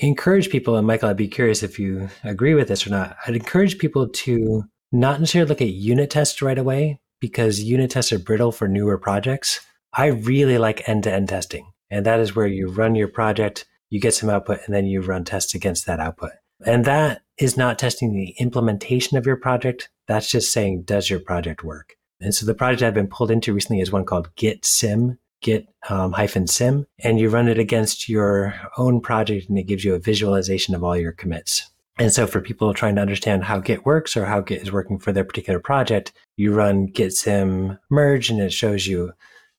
[0.01, 3.18] encourage people, and Michael, I'd be curious if you agree with this or not.
[3.26, 8.12] I'd encourage people to not necessarily look at unit tests right away because unit tests
[8.12, 9.62] are brittle for newer projects.
[9.93, 11.72] I really like end to end testing.
[11.89, 15.01] And that is where you run your project, you get some output, and then you
[15.01, 16.32] run tests against that output.
[16.66, 19.89] And that is not testing the implementation of your project.
[20.07, 21.95] That's just saying, does your project work?
[22.22, 25.67] And so the project I've been pulled into recently is one called Git Sim, Git
[25.89, 29.95] um, hyphen sim, and you run it against your own project and it gives you
[29.95, 31.72] a visualization of all your commits.
[31.97, 34.99] And so for people trying to understand how Git works or how Git is working
[34.99, 39.13] for their particular project, you run Git sim merge and it shows you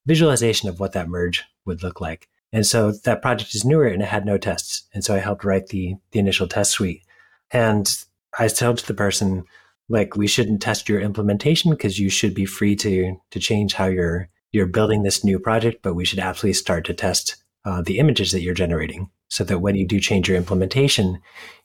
[0.07, 2.29] visualization of what that merge would look like.
[2.53, 4.83] And so that project is newer and it had no tests.
[4.95, 7.03] And so I helped write the, the initial test suite.
[7.51, 7.93] And
[8.39, 9.45] I told the person,
[9.89, 13.87] like, we shouldn't test your implementation because you should be free to, to change how
[13.87, 17.99] you're, you're building this new project, but we should absolutely start to test uh, the
[17.99, 21.21] images that you're generating so that when you do change your implementation,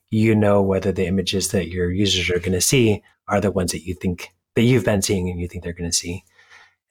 [0.10, 3.72] you know whether the images that your users are going to see are the ones
[3.72, 6.24] that you think that you've been seeing and you think they're going to see.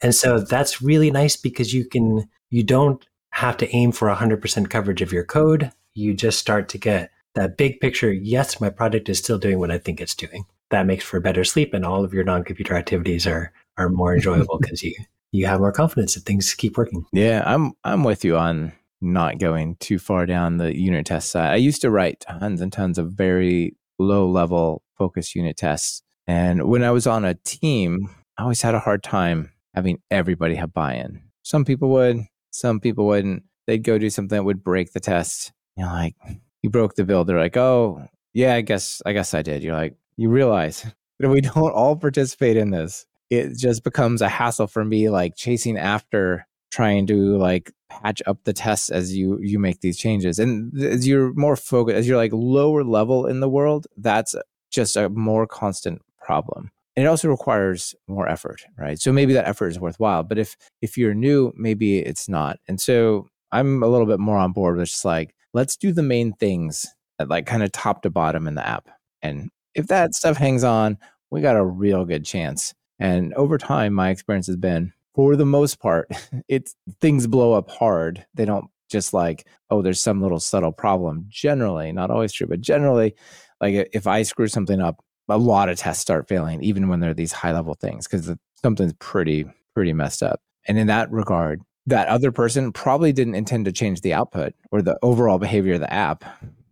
[0.03, 4.71] And so that's really nice because you can, you don't have to aim for 100%
[4.71, 5.73] coverage of your code.
[5.95, 8.13] You just start to get that big picture.
[8.13, 10.45] Yes, my project is still doing what I think it's doing.
[10.71, 14.59] That makes for better sleep and all of your non-computer activities are, are more enjoyable
[14.61, 14.95] because you,
[15.33, 17.05] you have more confidence that things keep working.
[17.13, 21.53] Yeah, I'm, I'm with you on not going too far down the unit test side.
[21.53, 26.03] I used to write tons and tons of very low level focus unit tests.
[26.27, 28.09] And when I was on a team,
[28.39, 31.23] I always had a hard time having everybody have buy in.
[31.43, 33.45] Some people would, some people wouldn't.
[33.67, 35.53] They'd go do something that would break the test.
[35.77, 36.15] You're like,
[36.63, 37.27] you broke the build.
[37.27, 39.63] They're like, oh, yeah, I guess, I guess I did.
[39.63, 40.87] You're like, you realize
[41.19, 43.07] that we don't all participate in this.
[43.31, 48.39] It just becomes a hassle for me, like chasing after trying to like patch up
[48.45, 50.39] the tests as you you make these changes.
[50.39, 54.35] And as you're more focused as you're like lower level in the world that's
[54.71, 56.71] just a more constant problem.
[56.97, 59.01] And it also requires more effort right?
[59.01, 62.59] So maybe that effort is worthwhile but if if you're new maybe it's not.
[62.69, 66.03] And so i'm a little bit more on board with just like let's do the
[66.03, 66.85] main things
[67.25, 68.89] like kind of top to bottom in the app
[69.23, 70.99] and if that stuff hangs on
[71.31, 75.47] we got a real good chance and over time my experience has been for the
[75.47, 76.09] most part
[76.49, 81.25] it's things blow up hard they don't just like oh there's some little subtle problem
[81.29, 83.15] generally not always true but generally
[83.61, 87.15] like if i screw something up a lot of tests start failing, even when they're
[87.15, 90.41] these high level things, because something's pretty, pretty messed up.
[90.69, 94.83] And in that regard, that other person probably didn't intend to change the output or
[94.83, 96.25] the overall behavior of the app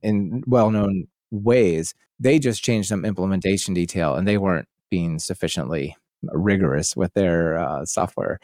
[0.03, 1.95] in well known ways.
[2.19, 7.85] They just changed some implementation detail and they weren't being sufficiently rigorous with their uh,
[7.85, 8.39] software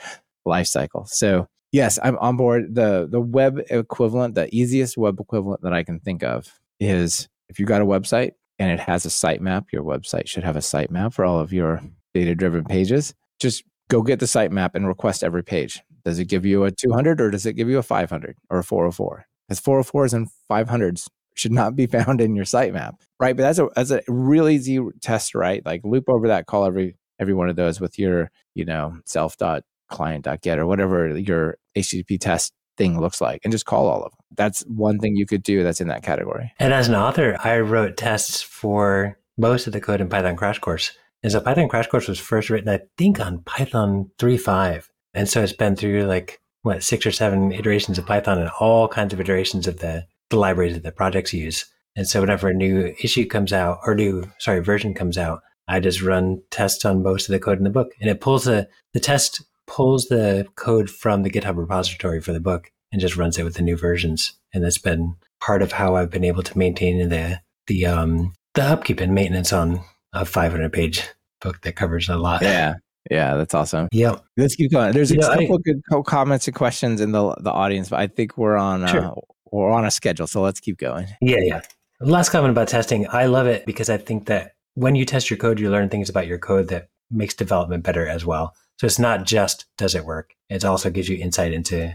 [0.47, 1.09] lifecycle.
[1.09, 2.75] So, yes, I'm on board.
[2.75, 7.59] The, the web equivalent, the easiest web equivalent that I can think of is if
[7.59, 9.73] you got a website, and it has a sitemap.
[9.73, 11.81] Your website should have a sitemap for all of your
[12.13, 13.15] data driven pages.
[13.41, 15.83] Just go get the sitemap and request every page.
[16.05, 18.65] Does it give you a 200 or does it give you a 500 or a
[18.65, 19.27] 404?
[19.49, 21.09] Because 404s and 500s
[21.41, 23.37] should not be found in your sitemap, right?
[23.37, 25.65] But that's a that's a really easy test, right?
[25.65, 29.37] Like loop over that, call every every one of those with your you know self
[29.37, 33.89] dot client dot get or whatever your HTTP test thing looks like and just call
[33.89, 34.19] all of them.
[34.37, 36.53] That's one thing you could do that's in that category.
[36.59, 40.59] And as an author, I wrote tests for most of the code in Python Crash
[40.59, 40.93] Course.
[41.23, 44.87] And so Python Crash Course was first written, I think, on Python 3.5.
[45.13, 48.89] And so it's been through like what six or seven iterations of Python and all
[48.89, 51.67] kinds of iterations of the, the libraries that the projects use.
[51.97, 55.81] And so whenever a new issue comes out or new sorry version comes out, I
[55.81, 58.69] just run tests on most of the code in the book, and it pulls the
[58.95, 63.39] the test pulls the code from the GitHub repository for the book and just runs
[63.39, 64.33] it with the new versions.
[64.53, 68.63] And that's been part of how I've been able to maintain the the um the
[68.63, 69.81] upkeep and maintenance on
[70.13, 71.03] a 500 page
[71.41, 72.43] book that covers a lot.
[72.43, 72.75] Yeah.
[73.11, 73.89] Yeah, that's awesome.
[73.93, 74.93] Yeah, Let's keep going.
[74.93, 77.89] There's a You know, couple I- of good comments and questions in the the audience,
[77.91, 79.23] but I think we're on uh, Sure.
[79.53, 81.07] We're on a schedule, so let's keep going.
[81.21, 81.61] Yeah, yeah.
[82.01, 83.07] Last comment about testing.
[83.09, 86.09] I love it because I think that when you test your code, you learn things
[86.09, 88.55] about your code that makes development better as well.
[88.79, 90.35] So it's not just does it work.
[90.49, 91.95] It also gives you insight into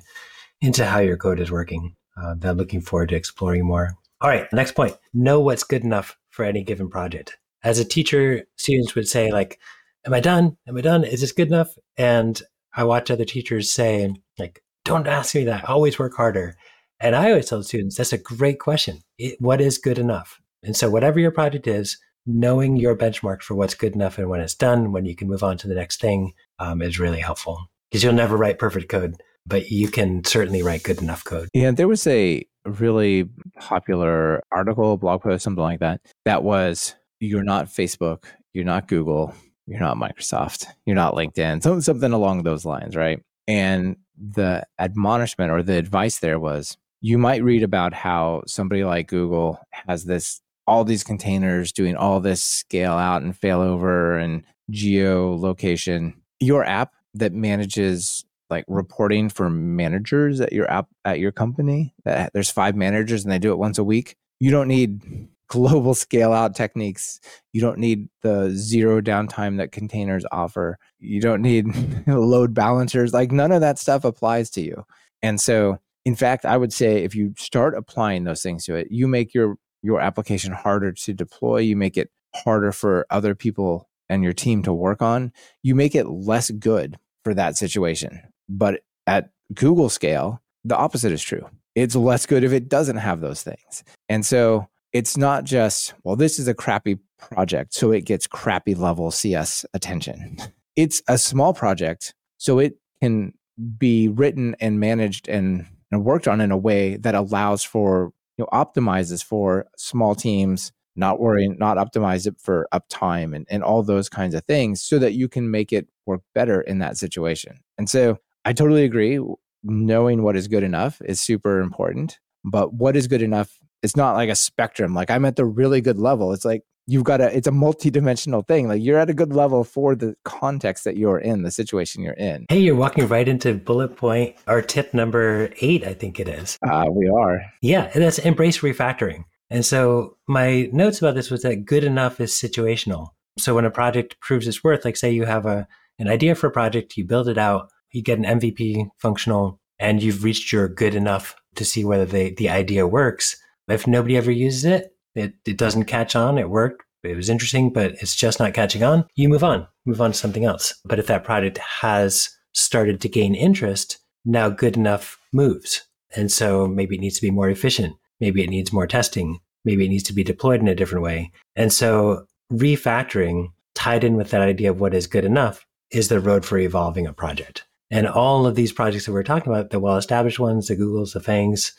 [0.62, 1.96] into how your code is working.
[2.16, 3.96] Uh, I'm looking forward to exploring more.
[4.22, 4.96] All right, next point.
[5.14, 7.38] Know what's good enough for any given project.
[7.64, 9.60] As a teacher, students would say like,
[10.06, 10.58] "Am I done?
[10.68, 11.04] Am I done?
[11.04, 12.42] Is this good enough?" And
[12.76, 15.68] I watch other teachers say like, "Don't ask me that.
[15.68, 16.56] Always work harder."
[17.00, 19.02] And I always tell students, that's a great question.
[19.18, 20.40] It, what is good enough?
[20.64, 24.42] And so, whatever your project is, knowing your benchmarks for what's good enough and when
[24.42, 27.68] it's done, when you can move on to the next thing, um, is really helpful.
[27.90, 29.16] Because you'll never write perfect code,
[29.46, 31.50] but you can certainly write good enough code.
[31.54, 33.30] Yeah, there was a really
[33.60, 36.02] popular article, blog post, something like that.
[36.26, 38.24] That was you're not Facebook,
[38.54, 39.34] you're not Google,
[39.68, 43.22] you're not Microsoft, you're not LinkedIn, some, something along those lines, right?
[43.48, 49.08] And the admonishment or the advice there was you might read about how somebody like
[49.08, 56.16] Google has this all these containers doing all this scale out and failover and geolocation.
[56.40, 62.34] Your app that manages like reporting for managers at your app at your company that
[62.34, 64.16] there's five managers and they do it once a week.
[64.40, 67.20] You don't need global scale out techniques.
[67.54, 70.80] You don't need the zero downtime that containers offer.
[70.98, 71.68] You don't need
[72.08, 73.14] load balancers.
[73.14, 74.86] Like none of that stuff applies to you.
[75.22, 78.88] And so in fact i would say if you start applying those things to it
[78.90, 83.90] you make your your application harder to deploy you make it harder for other people
[84.10, 85.32] and your team to work on
[85.64, 91.22] you make it less good for that situation but at Google scale, the opposite is
[91.22, 91.48] true.
[91.76, 93.84] It's less good if it doesn't have those things.
[94.10, 98.76] And so it's not just, well, this is a crappy project, so it gets crappy
[98.76, 100.38] level CS attention.
[100.76, 103.34] It's a small project, so it can
[103.78, 108.44] be written and managed and, and worked on in a way that allows for, you
[108.44, 113.84] know, optimizes for small teams, not worrying, not optimize it for uptime and, and all
[113.84, 117.60] those kinds of things so that you can make it work better in that situation.
[117.78, 119.20] And so I totally agree.
[119.64, 122.20] Knowing what is good enough is super important.
[122.44, 123.58] But what is good enough?
[123.82, 124.94] It's not like a spectrum.
[124.94, 126.32] Like I'm at the really good level.
[126.34, 128.68] It's like you've got a, it's a multi-dimensional thing.
[128.68, 132.14] Like you're at a good level for the context that you're in, the situation you're
[132.14, 132.46] in.
[132.50, 136.58] Hey, you're walking right into bullet point or tip number eight, I think it is.
[136.68, 137.42] Uh, we are.
[137.62, 139.26] Yeah, and that's embrace refactoring.
[139.50, 143.10] And so my notes about this was that good enough is situational.
[143.38, 145.68] So when a project proves its worth, like say you have a
[145.98, 150.04] an idea for a project, you build it out, you get an MVP functional, and
[150.04, 153.38] you've reached your good enough to see whether the, the idea works.
[153.70, 157.72] If nobody ever uses it, it, it doesn't catch on, it worked, it was interesting,
[157.72, 160.74] but it's just not catching on, you move on, move on to something else.
[160.86, 165.88] But if that project has started to gain interest, now good enough moves.
[166.16, 167.96] And so maybe it needs to be more efficient.
[168.20, 169.40] Maybe it needs more testing.
[169.66, 171.32] Maybe it needs to be deployed in a different way.
[171.56, 176.20] And so refactoring tied in with that idea of what is good enough is the
[176.20, 177.66] road for evolving a project.
[177.92, 181.14] And all of these projects that we're talking about, the well established ones, the Googles,
[181.14, 181.72] the FAANGs,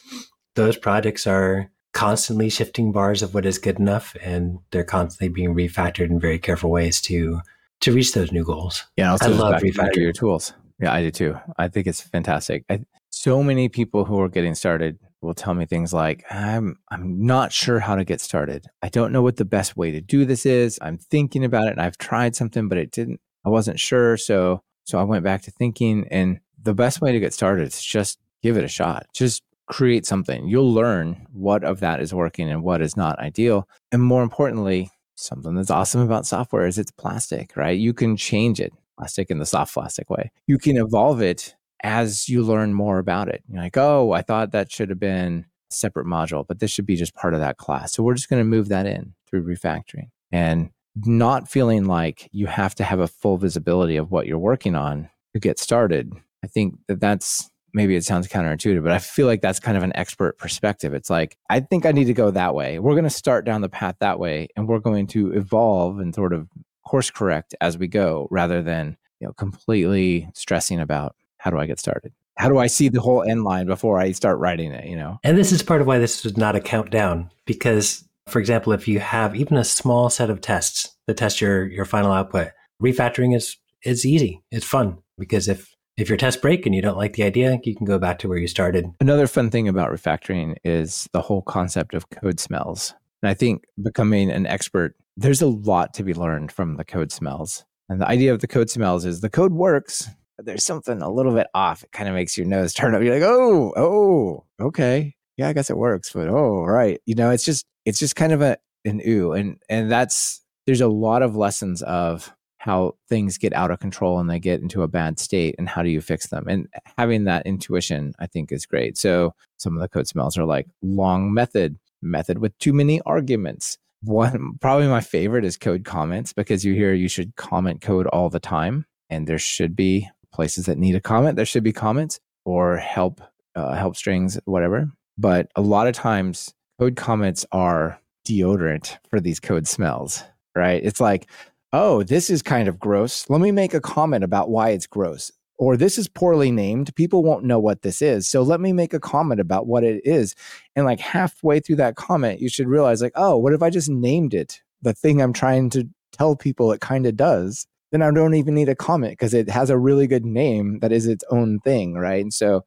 [0.55, 5.55] those projects are constantly shifting bars of what is good enough and they're constantly being
[5.55, 7.41] refactored in very careful ways to
[7.81, 8.85] to reach those new goals.
[8.99, 9.97] Yeah, also I love refactoring.
[9.97, 10.53] your tools.
[10.79, 11.37] Yeah, I do too.
[11.57, 12.65] I think it's fantastic.
[12.69, 17.25] I, so many people who are getting started will tell me things like, "I'm I'm
[17.25, 18.67] not sure how to get started.
[18.83, 20.79] I don't know what the best way to do this is.
[20.83, 23.21] I'm thinking about it, and I've tried something, but it didn't.
[23.47, 26.07] I wasn't sure, so so I went back to thinking.
[26.11, 29.07] And the best way to get started is just give it a shot.
[29.15, 30.47] Just create something.
[30.47, 34.91] You'll learn what of that is working and what is not ideal, and more importantly,
[35.17, 37.79] something that's awesome about software is it's plastic, right?
[37.79, 40.31] You can change it, plastic in the soft plastic way.
[40.47, 43.43] You can evolve it as you learn more about it.
[43.49, 46.87] You're like, oh, I thought that should have been a separate module, but this should
[46.87, 47.93] be just part of that class.
[47.93, 50.71] So we're just going to move that in through refactoring and
[51.05, 55.09] not feeling like you have to have a full visibility of what you're working on
[55.35, 56.13] to get started.
[56.43, 59.83] I think that that's maybe it sounds counterintuitive, but I feel like that's kind of
[59.83, 60.95] an expert perspective.
[60.95, 62.79] It's like, I think I need to go that way.
[62.79, 66.15] We're going to start down the path that way and we're going to evolve and
[66.15, 66.49] sort of
[66.87, 71.67] course correct as we go rather than, you know, completely stressing about how do I
[71.67, 72.13] get started.
[72.39, 75.19] how do I see the whole end line before I start writing it, you know?
[75.23, 78.89] And this is part of why this is not a countdown because for example, if
[78.89, 82.53] you have even a small set of tests that test your your final output,
[82.83, 84.43] refactoring is is easy.
[84.51, 87.75] It's fun because if if your tests break and you don't like the idea, you
[87.75, 88.87] can go back to where you started.
[89.01, 92.95] Another fun thing about refactoring is the whole concept of code smells.
[93.23, 97.13] And I think becoming an expert, there's a lot to be learned from the code
[97.13, 97.65] smells.
[97.89, 101.11] And the idea of the code smells is the code works, but there's something a
[101.11, 101.83] little bit off.
[101.83, 103.03] It kind of makes your nose turn up.
[103.03, 105.15] You're like, oh, oh, okay.
[105.39, 107.01] Yeah, I guess it works, but oh, right.
[107.07, 109.33] You know, it's just it's just kind of a an ooh.
[109.33, 112.35] And and that's there's a lot of lessons of
[112.67, 115.85] how things get out of control and they get into a bad state and how
[115.85, 116.49] do you fix them?
[116.49, 116.67] And
[116.99, 118.99] having that intuition i think is great.
[118.99, 123.79] So some of the code smells are like long method method with too many arguments.
[124.03, 128.31] One probably my favorite is code comments because you hear you should comment code all
[128.31, 131.37] the time and there should be places that need a comment.
[131.37, 133.21] There should be comments or help
[133.55, 134.91] uh, help strings whatever.
[135.17, 140.25] But a lot of times code comments are deodorant for these code smells
[140.57, 140.81] right?
[140.83, 141.31] It's like
[141.73, 143.29] oh, this is kind of gross.
[143.29, 145.31] Let me make a comment about why it's gross.
[145.59, 146.95] Or this is poorly named.
[146.97, 148.29] People won't know what this is.
[148.29, 150.35] So let me make a comment about what it is.
[150.75, 153.89] And like halfway through that comment, you should realize, like, oh, what if I just
[153.89, 157.67] named it the thing I'm trying to tell people it kind of does?
[157.91, 160.93] Then I don't even need a comment because it has a really good name that
[160.93, 162.21] is its own thing, right?
[162.21, 162.65] And so,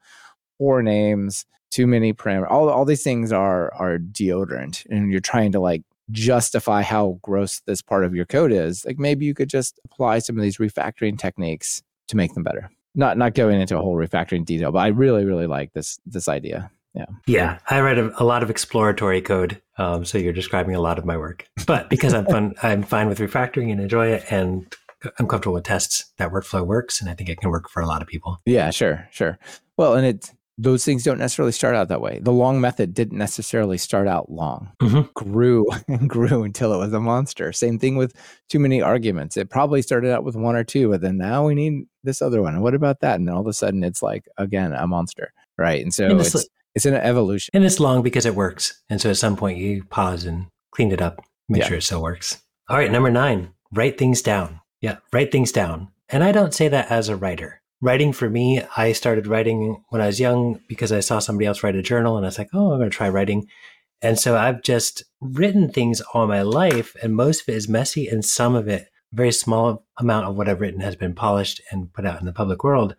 [0.57, 5.51] poor names, too many parameters, all, all these things are are deodorant, and you're trying
[5.51, 9.49] to like justify how gross this part of your code is, like maybe you could
[9.49, 12.69] just apply some of these refactoring techniques to make them better.
[12.95, 16.27] Not not going into a whole refactoring detail, but I really really like this this
[16.27, 16.71] idea.
[16.93, 17.05] Yeah.
[17.27, 20.97] Yeah, I write a, a lot of exploratory code, um, so you're describing a lot
[20.97, 21.45] of my work.
[21.67, 24.75] But because I'm fun, I'm fine with refactoring and enjoy it, and
[25.19, 26.05] I'm comfortable with tests.
[26.17, 28.41] That workflow works, and I think it can work for a lot of people.
[28.45, 29.37] Yeah, sure, sure.
[29.77, 32.19] Well, and it's those things don't necessarily start out that way.
[32.21, 35.09] The long method didn't necessarily start out long, mm-hmm.
[35.13, 37.53] grew and grew until it was a monster.
[37.53, 38.13] Same thing with
[38.49, 39.37] too many arguments.
[39.37, 42.41] It probably started out with one or two, but then now we need this other
[42.41, 42.55] one.
[42.55, 43.15] And what about that?
[43.15, 45.31] And then all of a sudden it's like, again, a monster.
[45.57, 45.81] Right.
[45.81, 47.51] And so and it's, it's an evolution.
[47.53, 48.81] And it's long because it works.
[48.89, 51.67] And so at some point you pause and clean it up, make yeah.
[51.69, 52.43] sure it still works.
[52.67, 52.91] All right.
[52.91, 54.59] Number nine, write things down.
[54.81, 54.97] Yeah.
[55.13, 55.87] Write things down.
[56.09, 60.01] And I don't say that as a writer writing for me, I started writing when
[60.01, 62.49] I was young because I saw somebody else write a journal and I was like,
[62.53, 63.47] oh, I'm going to try writing.
[64.01, 68.07] And so I've just written things all my life, and most of it is messy,
[68.07, 71.91] and some of it, very small amount of what I've written has been polished and
[71.91, 72.95] put out in the public world.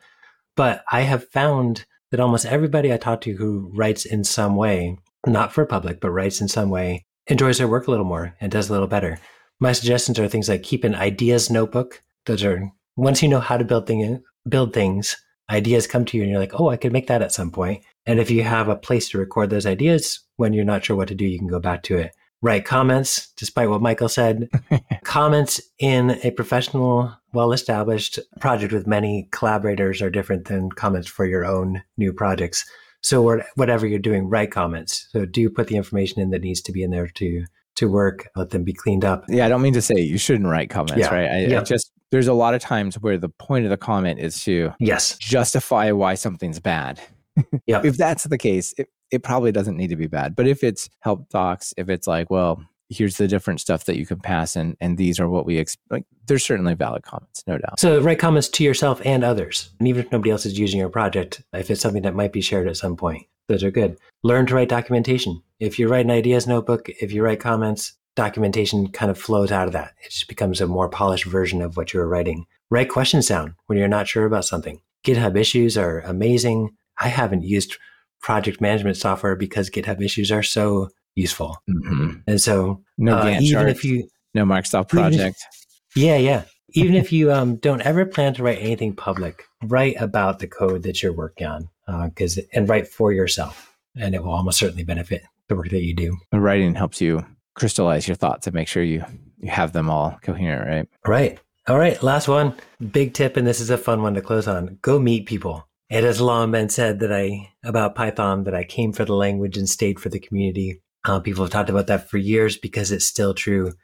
[0.56, 4.98] But I have found that almost everybody I talk to who writes in some way,
[5.26, 8.52] not for public, but writes in some way, enjoys their work a little more and
[8.52, 9.18] does a little better.
[9.58, 12.02] My suggestions are things like keep an ideas notebook.
[12.26, 14.20] Those are once you know how to build things
[14.50, 15.16] build things,
[15.50, 17.82] ideas come to you and you're like, oh, I could make that at some point.
[18.06, 21.08] And if you have a place to record those ideas, when you're not sure what
[21.08, 22.12] to do, you can go back to it.
[22.42, 24.48] Write comments, despite what Michael said.
[25.04, 31.26] comments in a professional, well established project with many collaborators are different than comments for
[31.26, 32.64] your own new projects.
[33.02, 35.06] So, whatever you're doing, write comments.
[35.12, 37.44] So, do put the information in that needs to be in there to
[37.76, 39.24] to work, let them be cleaned up.
[39.28, 41.14] Yeah, I don't mean to say you shouldn't write comments, yeah.
[41.14, 41.30] right?
[41.30, 41.60] I, yeah.
[41.60, 44.72] I just there's a lot of times where the point of the comment is to
[44.78, 47.00] yes justify why something's bad.
[47.66, 47.80] yeah.
[47.84, 50.36] if that's the case, it, it probably doesn't need to be bad.
[50.36, 54.04] But if it's help docs, if it's like, well, here's the different stuff that you
[54.04, 57.56] can pass and and these are what we expect like, there's certainly valid comments no
[57.56, 60.80] doubt so write comments to yourself and others and even if nobody else is using
[60.80, 63.96] your project if it's something that might be shared at some point those are good
[64.24, 68.88] learn to write documentation if you write an ideas notebook if you write comments documentation
[68.88, 69.94] kind of flows out of that.
[70.04, 72.46] It just becomes a more polished version of what you were writing.
[72.70, 74.80] Write questions down when you're not sure about something.
[75.04, 76.76] GitHub issues are amazing.
[77.00, 77.76] I haven't used
[78.20, 81.56] project management software because GitHub issues are so useful.
[81.68, 82.18] Mm-hmm.
[82.26, 86.44] And so, no uh, even chart, if you no Microsoft project, if, yeah, yeah.
[86.74, 90.84] Even if you um, don't ever plan to write anything public, write about the code
[90.84, 91.68] that you're working on,
[92.08, 95.82] because uh, and write for yourself, and it will almost certainly benefit the work that
[95.82, 96.16] you do.
[96.32, 97.26] writing helps you
[97.60, 99.04] crystallize your thoughts and make sure you
[99.38, 100.88] you have them all coherent, right?
[101.06, 101.38] Right.
[101.68, 102.02] All right.
[102.02, 102.54] Last one.
[102.90, 104.78] Big tip, and this is a fun one to close on.
[104.80, 105.68] Go meet people.
[105.90, 109.58] It has long been said that I about Python that I came for the language
[109.58, 110.80] and stayed for the community.
[111.04, 113.74] Uh, people have talked about that for years because it's still true.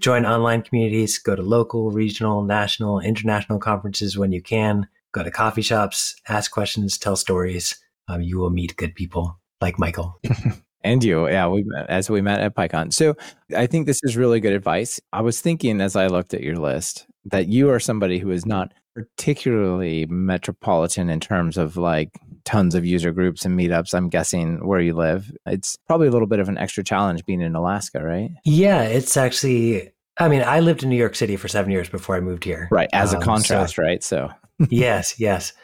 [0.00, 4.88] Join online communities, go to local, regional, national, international conferences when you can.
[5.12, 7.78] Go to coffee shops, ask questions, tell stories.
[8.08, 10.18] Um, you will meet good people like Michael.
[10.84, 12.92] And you, yeah, we as we met at PyCon.
[12.92, 13.14] So
[13.56, 15.00] I think this is really good advice.
[15.12, 18.44] I was thinking as I looked at your list that you are somebody who is
[18.44, 22.10] not particularly metropolitan in terms of like
[22.44, 23.94] tons of user groups and meetups.
[23.94, 25.32] I'm guessing where you live.
[25.46, 28.30] It's probably a little bit of an extra challenge being in Alaska, right?
[28.44, 29.92] Yeah, it's actually.
[30.18, 32.68] I mean, I lived in New York City for seven years before I moved here.
[32.70, 34.04] Right, as a um, contrast, so, right?
[34.04, 34.30] So,
[34.68, 35.54] yes, yes.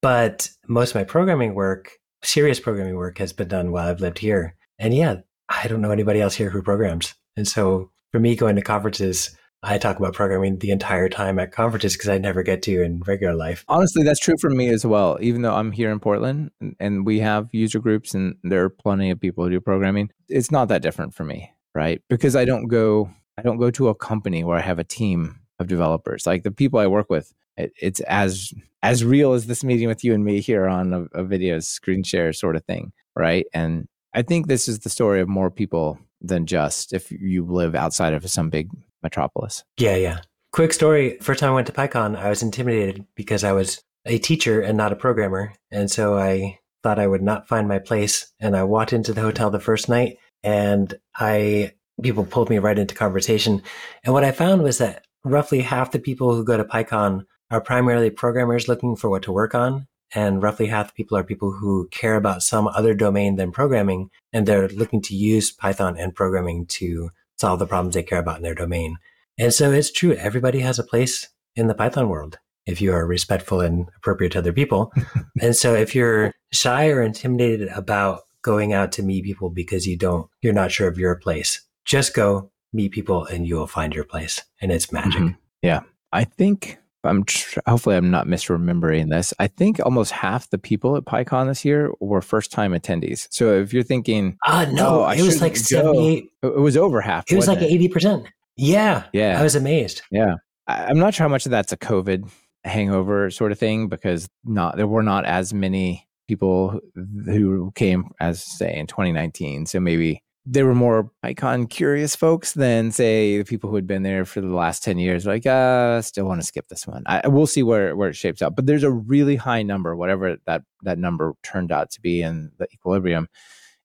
[0.00, 4.18] But most of my programming work, serious programming work, has been done while I've lived
[4.18, 4.54] here.
[4.78, 5.16] And yeah,
[5.48, 7.14] I don't know anybody else here who programs.
[7.36, 11.52] And so for me, going to conferences, I talk about programming the entire time at
[11.52, 13.64] conferences because I never get to in regular life.
[13.68, 15.18] Honestly, that's true for me as well.
[15.20, 19.10] Even though I'm here in Portland and we have user groups and there are plenty
[19.10, 22.00] of people who do programming, it's not that different for me, right?
[22.08, 25.40] Because I don't go I don't go to a company where I have a team
[25.58, 26.26] of developers.
[26.26, 28.52] Like the people I work with, it, it's as
[28.82, 32.04] as real as this meeting with you and me here on a, a video screen
[32.04, 33.46] share sort of thing, right?
[33.52, 37.74] And I think this is the story of more people than just if you live
[37.74, 38.70] outside of some big
[39.02, 39.64] metropolis.
[39.78, 40.20] Yeah, yeah.
[40.52, 41.18] Quick story.
[41.20, 44.76] First time I went to PyCon, I was intimidated because I was a teacher and
[44.76, 45.52] not a programmer.
[45.70, 48.32] And so I thought I would not find my place.
[48.40, 52.78] And I walked into the hotel the first night and I people pulled me right
[52.78, 53.62] into conversation.
[54.04, 57.60] And what I found was that roughly half the people who go to PyCon are
[57.60, 59.86] primarily programmers looking for what to work on.
[60.14, 64.10] And roughly half the people are people who care about some other domain than programming.
[64.32, 68.38] And they're looking to use Python and programming to solve the problems they care about
[68.38, 68.96] in their domain.
[69.38, 70.12] And so it's true.
[70.14, 74.38] Everybody has a place in the Python world if you are respectful and appropriate to
[74.38, 74.92] other people.
[75.40, 79.96] and so if you're shy or intimidated about going out to meet people because you
[79.96, 83.94] don't, you're not sure of your place, just go meet people and you will find
[83.94, 85.20] your place and it's magic.
[85.20, 85.38] Mm-hmm.
[85.62, 85.80] Yeah.
[86.12, 86.78] I think
[87.08, 89.34] I'm tr- hopefully I'm not misremembering this.
[89.38, 93.28] I think almost half the people at PyCon this year were first time attendees.
[93.30, 96.30] So if you're thinking, uh, no, oh, it was like 78.
[96.42, 97.24] It was over half.
[97.30, 98.26] It was like 80%.
[98.56, 99.04] Yeah.
[99.12, 99.38] Yeah.
[99.38, 100.02] I was amazed.
[100.10, 100.34] Yeah.
[100.66, 102.28] I'm not sure how much of that's a COVID
[102.64, 108.44] hangover sort of thing because not there were not as many people who came as
[108.44, 109.66] say in 2019.
[109.66, 114.02] So maybe they were more icon curious folks than say the people who had been
[114.02, 115.26] there for the last 10 years.
[115.26, 117.02] Like uh still want to skip this one.
[117.06, 118.56] I, we'll see where where it shapes out.
[118.56, 122.50] But there's a really high number whatever that that number turned out to be in
[122.58, 123.28] the equilibrium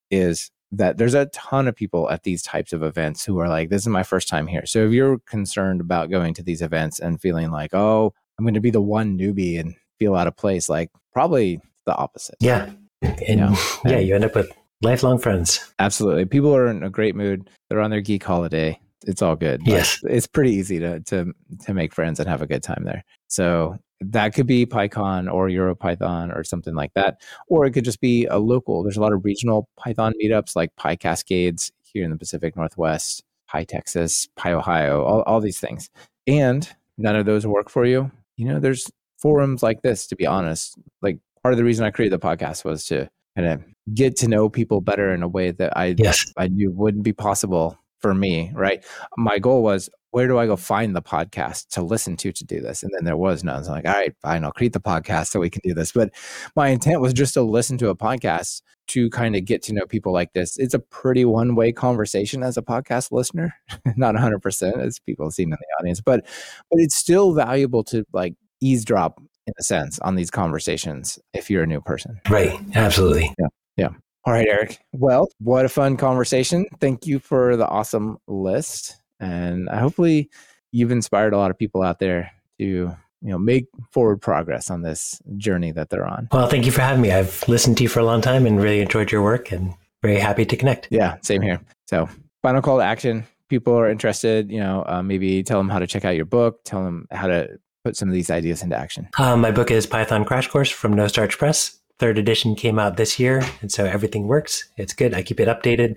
[0.09, 3.69] is that there's a ton of people at these types of events who are like
[3.69, 4.65] this is my first time here.
[4.65, 8.53] So if you're concerned about going to these events and feeling like oh i'm going
[8.53, 12.35] to be the one newbie and feel out of place like probably the opposite.
[12.39, 12.71] Yeah.
[13.01, 13.57] And you know?
[13.85, 14.49] yeah you end up with
[14.83, 15.73] lifelong friends.
[15.79, 16.25] Absolutely.
[16.25, 17.49] People are in a great mood.
[17.69, 18.79] They're on their geek holiday.
[19.05, 19.61] It's all good.
[19.65, 19.99] Yes.
[20.03, 21.33] It's pretty easy to, to,
[21.65, 23.03] to make friends and have a good time there.
[23.27, 27.21] So that could be PyCon or EuroPython or something like that.
[27.47, 28.83] Or it could just be a local.
[28.83, 33.65] There's a lot of regional Python meetups like PyCascades here in the Pacific Northwest, py
[33.65, 35.89] PyTexas, PyOhio, all, all these things.
[36.27, 38.11] And none of those work for you.
[38.37, 40.77] You know, there's forums like this, to be honest.
[41.01, 43.63] Like part of the reason I created the podcast was to kind of
[43.93, 46.31] get to know people better in a way that I yes.
[46.37, 48.83] I knew wouldn't be possible for me, right?
[49.17, 52.61] My goal was where do I go find the podcast to listen to to do
[52.61, 52.83] this?
[52.83, 53.63] And then there was none.
[53.63, 55.91] So I'm like, all right, fine, I'll create the podcast so we can do this.
[55.91, 56.11] But
[56.55, 59.87] my intent was just to listen to a podcast to kind of get to know
[59.87, 60.55] people like this.
[60.59, 63.55] It's a pretty one way conversation as a podcast listener,
[63.95, 66.25] not 100% as people seen in the audience, but
[66.69, 71.63] but it's still valuable to like eavesdrop in a sense on these conversations if you're
[71.63, 72.19] a new person.
[72.29, 72.59] Right.
[72.75, 73.33] Absolutely.
[73.39, 73.47] Yeah.
[73.77, 73.89] Yeah.
[74.25, 74.79] All right, Eric.
[74.93, 76.65] Well, what a fun conversation.
[76.79, 79.01] Thank you for the awesome list.
[79.19, 80.29] And hopefully
[80.71, 84.81] you've inspired a lot of people out there to, you know, make forward progress on
[84.81, 86.29] this journey that they're on.
[86.31, 87.11] Well, thank you for having me.
[87.11, 90.19] I've listened to you for a long time and really enjoyed your work and very
[90.19, 90.87] happy to connect.
[90.89, 91.59] Yeah, same here.
[91.87, 92.09] So,
[92.41, 93.25] final call to action.
[93.49, 96.61] People are interested, you know, uh, maybe tell them how to check out your book,
[96.63, 99.09] tell them how to put some of these ideas into action?
[99.17, 101.79] Um, my book is Python Crash Course from No Starch Press.
[101.99, 104.67] Third edition came out this year, and so everything works.
[104.77, 105.13] It's good.
[105.13, 105.95] I keep it updated.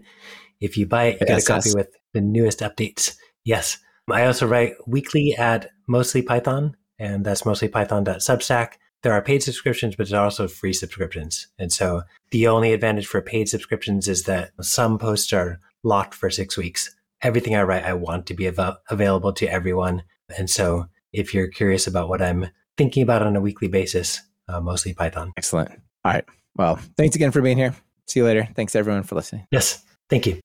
[0.61, 3.17] If you buy it, you get a copy with the newest updates.
[3.45, 3.79] Yes.
[4.11, 8.75] I also write weekly at Mostly Python, and that's mostlypython.substack.
[9.03, 11.49] There are paid subscriptions, but there are also free subscriptions.
[11.59, 16.31] And so the only advantage for paid subscriptions is that some posts are locked for
[16.31, 16.95] six weeks.
[17.23, 20.03] Everything I write, I want to be av- available to everyone.
[20.37, 22.47] And so if you're curious about what I'm
[22.77, 25.33] thinking about on a weekly basis, uh, mostly Python.
[25.37, 25.71] Excellent.
[26.05, 26.25] All right.
[26.57, 27.75] Well, thanks again for being here.
[28.07, 28.49] See you later.
[28.55, 29.47] Thanks everyone for listening.
[29.51, 29.85] Yes.
[30.09, 30.41] Thank you.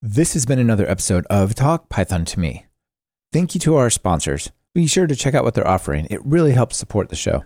[0.00, 2.66] This has been another episode of Talk Python to Me.
[3.32, 4.52] Thank you to our sponsors.
[4.74, 6.06] Be sure to check out what they're offering.
[6.10, 7.44] It really helps support the show.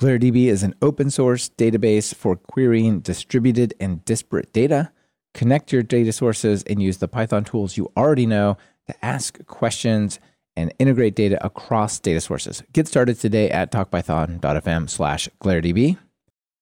[0.00, 4.92] GlareDB is an open source database for querying distributed and disparate data.
[5.34, 8.56] Connect your data sources and use the Python tools you already know
[8.86, 10.20] to ask questions
[10.60, 12.62] and integrate data across data sources.
[12.72, 15.98] Get started today at talkpython.fm slash GlareDB.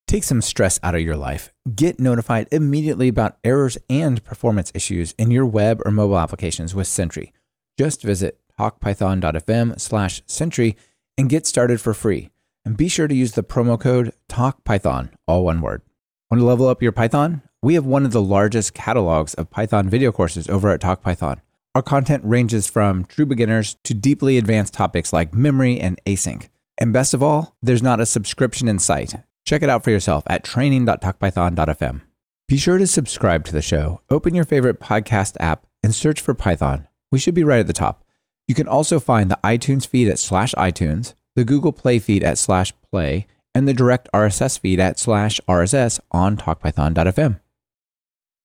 [0.06, 1.52] Take some stress out of your life.
[1.74, 6.86] Get notified immediately about errors and performance issues in your web or mobile applications with
[6.86, 7.32] Sentry.
[7.76, 10.76] Just visit talkpython.fm slash Sentry
[11.18, 12.30] and get started for free.
[12.64, 15.82] And be sure to use the promo code TALKPython, all one word.
[16.30, 17.42] Want to level up your Python?
[17.62, 21.40] We have one of the largest catalogs of Python video courses over at TalkPython.
[21.74, 26.48] Our content ranges from true beginners to deeply advanced topics like memory and async.
[26.78, 29.14] And best of all, there's not a subscription in sight.
[29.44, 32.00] Check it out for yourself at training.talkpython.fm.
[32.48, 34.00] Be sure to subscribe to the show.
[34.10, 36.88] Open your favorite podcast app and search for Python.
[37.12, 38.04] We should be right at the top.
[38.46, 42.38] You can also find the iTunes feed at slash iTunes, the Google Play feed at
[42.38, 47.40] slash play, and the direct RSS feed at slash RSS on talkpython.fm.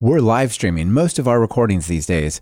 [0.01, 2.41] We're live streaming most of our recordings these days.